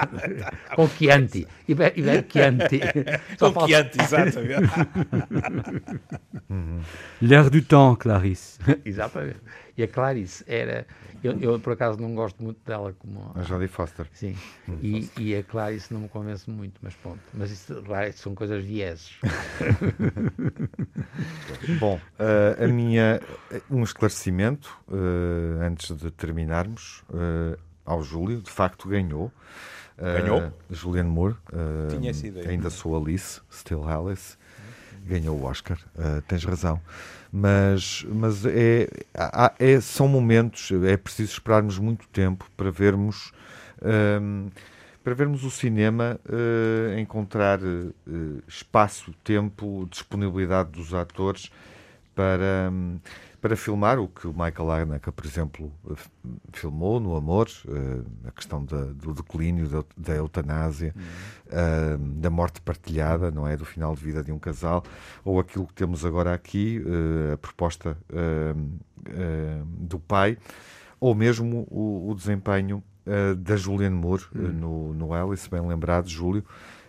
[0.75, 1.47] Com Chianti.
[1.67, 2.79] E e bebe Chianti.
[3.37, 4.73] Só Com falta- Chianti, exatamente.
[7.21, 8.59] L'air du temps, Clarice.
[8.83, 9.39] Exatamente.
[9.75, 10.85] E a Clarice era.
[11.23, 13.31] Eu, eu, por acaso não gosto muito dela como.
[13.33, 14.07] A Jodie Foster.
[14.13, 14.35] Sim.
[14.81, 17.19] E, e a Clarice não me convence muito, mas pronto.
[17.33, 19.11] Mas isso, claro, isso são coisas vieses.
[21.79, 23.19] Bom, eh, a minha
[23.69, 29.31] um esclarecimento eh, antes de terminarmos eh, ao Júlio, de facto ganhou.
[29.97, 30.51] Eh, Ganhou?
[30.69, 31.35] Julianne Moore.
[31.51, 32.49] eh, Tinha essa ideia.
[32.49, 34.37] Ainda sou Alice, Still Alice.
[35.05, 36.79] Ganhou o Oscar, eh, tens razão.
[37.31, 38.87] Mas, mas é,
[39.59, 43.31] é- são momentos, é preciso esperarmos muito tempo para vermos
[43.83, 44.47] ehm,
[45.03, 47.91] para vermos o cinema eh, encontrar eh,
[48.47, 51.51] espaço, tempo, disponibilidade dos atores
[52.15, 52.99] para, hum,
[53.43, 55.95] para filmar o que o Michael Haneke, por exemplo, eh,
[56.53, 60.95] filmou no Amor, eh, a questão da- do declínio, da, da eutanásia,
[61.51, 63.57] ah, da morte partilhada, não é?
[63.57, 64.81] Do final de vida de um casal,
[65.25, 67.97] ou aquilo que temos agora aqui, eh, a proposta
[69.67, 70.37] do pai,
[70.97, 72.81] ou mesmo o, o desempenho
[73.39, 76.45] da Julianne Moore eh, no, no Alice, bem lembrado, Júlio,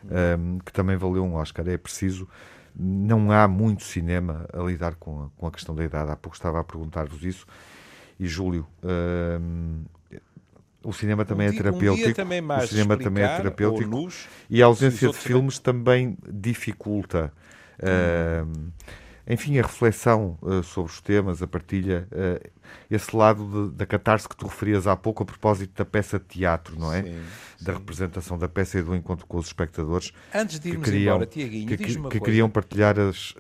[0.09, 1.67] ah, que também valeu um Oscar.
[1.69, 2.29] É preciso
[2.75, 6.11] não há muito cinema a lidar com a, com a questão da idade.
[6.11, 7.47] Há pouco estava a perguntar-vos isso.
[8.19, 8.67] E Júlio,
[9.41, 9.85] hum,
[10.83, 12.05] o cinema também Um é dia- um terapêutico.
[12.07, 13.91] dia também o cinema também é explicar, terapêutico.
[14.51, 17.33] E a ausência de filmes também dificulta.
[17.83, 18.71] hum,
[19.27, 22.51] enfim, a reflexão uh, sobre os temas, a partilha, uh,
[22.91, 26.25] esse lado de- da catarse que tu referias há pouco a propósito da peça de
[26.27, 27.03] teatro, não é?
[27.03, 27.23] Sim,
[27.61, 27.79] da sim.
[27.79, 31.27] representação da peça e do encontro com os espectadores Antes de que irmos queriam, embora,
[31.27, 31.77] Tiaguinho, que,
[32.09, 33.35] que queriam partilhar as,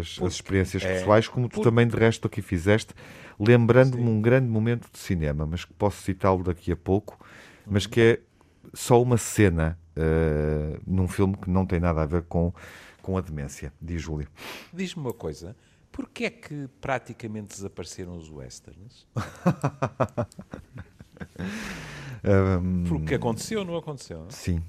[0.00, 2.94] as, as experiências é, pessoais, como tu porque- também de resto aqui fizeste,
[3.38, 7.18] lembrando-me um grande momento de cinema, mas que posso citá-lo daqui a pouco,
[7.66, 8.20] mas que é
[8.72, 12.52] só uma cena eh, num filme que não tem nada a ver com,
[13.04, 14.26] com a demência, diz Júlio.
[14.72, 15.54] Diz-me uma coisa.
[15.92, 19.06] Porquê é que praticamente desapareceram os westerns?
[22.88, 24.24] Porque aconteceu, não aconteceu?
[24.30, 24.62] sim,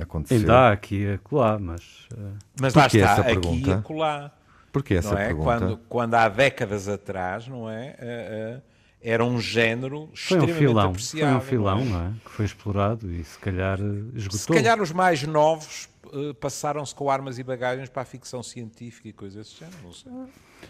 [0.00, 0.38] aconteceu.
[0.38, 2.06] Ainda há aqui e acolá, mas.
[2.16, 3.74] eh, Mas lá está, essa aqui e pergunta?
[3.74, 4.32] acolá.
[4.70, 5.26] Porquê essa não é?
[5.26, 5.58] pergunta?
[5.58, 7.88] Quando, quando há décadas atrás, não é?
[7.88, 8.60] Eh, eh,
[9.00, 12.06] era um género foi um extremamente filão, foi um filão, não é?
[12.08, 12.12] é?
[12.24, 13.78] Que foi explorado e se calhar
[14.14, 14.38] esgotou.
[14.38, 19.08] Se calhar os mais novos eh, passaram-se com armas e bagagens para a ficção científica
[19.08, 20.12] e coisas desse género, não sei.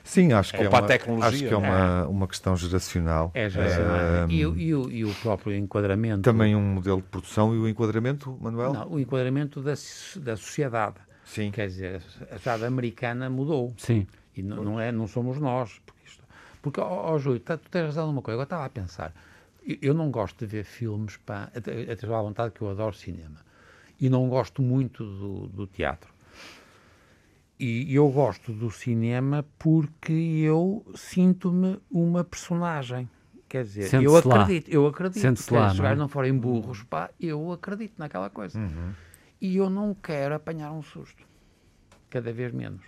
[0.05, 1.57] Sim, acho que Ou é, para a uma, tecnologia, acho que é é?
[1.57, 3.31] uma, uma questão geracional.
[3.35, 3.63] É já
[4.29, 6.21] e, o- e, o, e o próprio enquadramento.
[6.23, 8.73] Também um modelo de produção e o enquadramento, Manuel?
[8.75, 9.73] Não, o enquadramento da,
[10.17, 10.97] da sociedade.
[11.25, 11.51] Sim.
[11.51, 13.75] Quer dizer, a sociedade americana mudou.
[13.79, 14.07] Sim.
[14.37, 15.81] E não, não é, não somos nós.
[15.85, 15.98] Porque,
[16.71, 18.37] porque ó, ó, Júlio, tá- tu tens razão numa coisa.
[18.37, 19.15] Agora estava a pensar.
[19.67, 22.95] Eu, eu não gosto de ver filmes, pá, até, até à vontade que eu adoro
[22.95, 23.37] cinema.
[24.01, 26.13] E não gosto muito do, do teatro.
[27.59, 33.11] E eu gosto do cinema porque eu sinto-me uma personagem.
[33.49, 34.43] Quer dizer, eu Sente-se lá.
[34.43, 35.45] acredito, eu acredito.
[35.45, 35.83] Que lá, se os é?
[35.83, 38.61] gajos não forem burros, pá, eu acredito naquela coisa.
[39.41, 41.27] E eu não quero apanhar um susto.
[42.11, 42.85] Cada vez menos.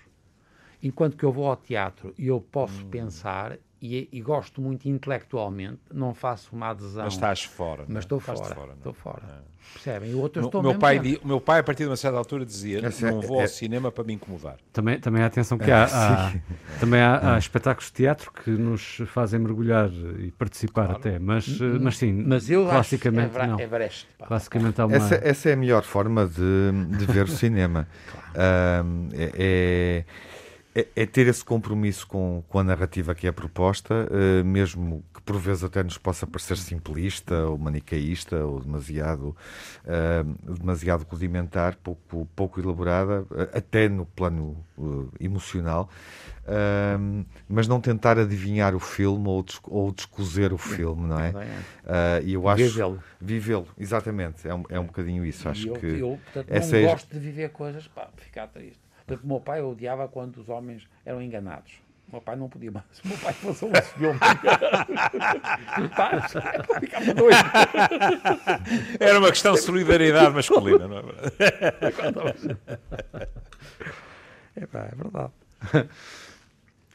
[0.82, 5.80] Enquanto que eu vou ao teatro e eu posso pensar e, e gosto muito intelectualmente,
[5.92, 7.04] não faço uma adesão.
[7.04, 7.82] Mas estás fora.
[7.82, 7.94] não é?
[7.94, 8.38] Mas estou fora.
[8.66, 8.74] não é?
[8.76, 9.50] estou fora.
[9.72, 10.10] Percebem?
[10.10, 12.16] E o outro meu, mesmo pai, di- o meu pai, a partir de uma certa
[12.18, 14.56] altura, dizia: é- Não vou é- ao cinema para me incomodar.
[14.72, 16.32] Também, também há atenção que há, há-
[16.80, 21.78] também há, há espetáculos de teatro que nos fazem mergulhar e participar até, mas, eh,
[21.80, 23.58] mas sim, Mas eu classicamente acho não.
[23.60, 24.08] é Everest.
[24.26, 24.96] Classicamente há uma...
[24.96, 27.86] Essa, essa é a melhor forma de, de ver o cinema.
[28.34, 30.04] Ahm, é, é-
[30.74, 35.20] é, é ter esse compromisso com, com a narrativa que é proposta, uh, mesmo que
[35.22, 39.36] por vezes até nos possa parecer simplista ou manicaísta ou demasiado,
[39.84, 44.64] uh, demasiado rudimentar, pouco, pouco elaborada, uh, até no plano
[45.20, 45.90] emocional.
[47.48, 51.32] mas não tentar adivinhar o filme ou, des ou descozer o filme, não é?
[52.24, 55.48] E eu acho vivê-lo, vivê-lo, exatamente, é um, é um bocadinho isso.
[55.48, 56.82] Acho eu, que eu portanto, não é...
[56.82, 58.89] gosto de viver coisas para ficar triste.
[59.16, 61.72] Porque o meu pai odiava quando os homens eram enganados.
[62.08, 62.84] O meu pai não podia mais.
[63.04, 64.18] O meu pai passou um filme.
[66.80, 67.36] ficava doido.
[69.00, 72.56] Era uma questão de solidariedade masculina, não é verdade?
[74.56, 75.32] É, pá, é verdade.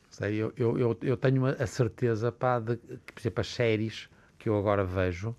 [0.10, 4.50] Sei, eu, eu, eu tenho a certeza pá, de que, por exemplo, as séries que
[4.50, 5.34] eu agora vejo,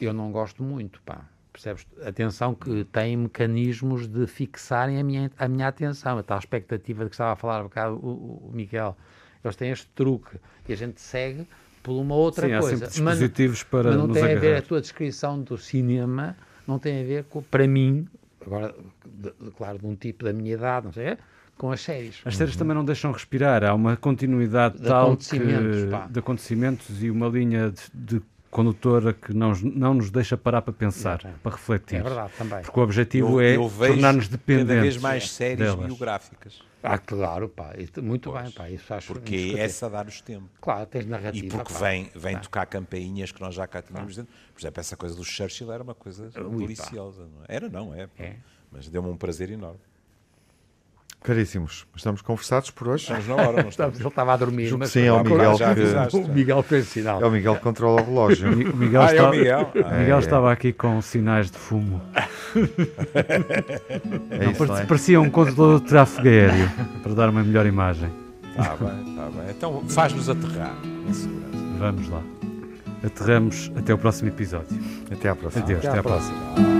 [0.00, 1.00] eu não gosto muito.
[1.02, 1.86] Pá percebes?
[2.04, 7.10] Atenção que tem mecanismos de fixarem a minha, a minha atenção, a tal expectativa de
[7.10, 8.96] que estava a falar um bocado o, o Miguel.
[9.44, 10.38] Eles têm este truque
[10.68, 11.46] e a gente segue
[11.82, 12.84] por uma outra Sim, coisa.
[12.84, 14.38] Há dispositivos mas, para mas não nos tem agarrar.
[14.38, 16.36] a ver a tua descrição do cinema,
[16.66, 18.06] não tem a ver com, para mim,
[18.40, 18.74] agora,
[19.04, 21.16] de, de, claro, de um tipo da minha idade, não sei,
[21.56, 22.20] com as séries.
[22.24, 22.58] As séries uhum.
[22.58, 27.28] também não deixam respirar, há uma continuidade de tal acontecimentos, que, de acontecimentos e uma
[27.28, 28.22] linha de, de
[28.52, 31.96] condutora que não, não nos deixa parar para pensar, é, para refletir.
[31.96, 32.60] É verdade, também.
[32.60, 34.68] Porque o objetivo eu, é tornar-nos dependentes.
[34.68, 35.86] Cada vez mais séries delas.
[35.86, 36.62] biográficas.
[36.82, 37.72] Ah, claro, pá,
[38.02, 40.50] muito pois, bem, pá, isso acho Porque é essa a dar os tempos.
[40.60, 41.46] Claro, tens narrativa.
[41.46, 41.84] E porque claro.
[41.84, 44.32] vem, vem tocar campainhas que nós já cá tínhamos dentro.
[44.52, 47.22] Por exemplo, essa coisa do Churchill era uma coisa Ui, deliciosa.
[47.22, 47.56] Não é?
[47.56, 48.08] Era, não, é.
[48.18, 48.36] é.
[48.70, 49.80] Mas deu-me um prazer enorme.
[51.22, 53.04] Caríssimos, estamos conversados por hoje.
[53.04, 53.98] Estamos na hora, não estamos?
[53.98, 55.56] Ele estava a dormir, mas sim, é o Miguel
[56.10, 56.16] que...
[56.16, 57.22] O Miguel fez sinal.
[57.22, 58.52] É o Miguel que controla o relógio.
[58.52, 59.22] O Miguel, ah, está...
[59.22, 59.70] é o Miguel.
[59.74, 60.52] Miguel é, estava é.
[60.52, 62.02] aqui com sinais de fumo.
[64.30, 64.84] é isso, não, é?
[64.84, 66.70] Parecia um controlador de tráfego aéreo,
[67.02, 68.10] para dar uma melhor imagem.
[68.50, 69.50] Está bem, está bem.
[69.50, 70.74] Então faz-nos aterrar
[71.08, 71.58] em segurança.
[71.78, 72.22] Vamos lá.
[73.04, 74.78] Aterramos até o próximo episódio.
[75.10, 75.64] Até à próxima.
[75.64, 76.36] Adeus, até, até à próxima.
[76.54, 76.71] próxima.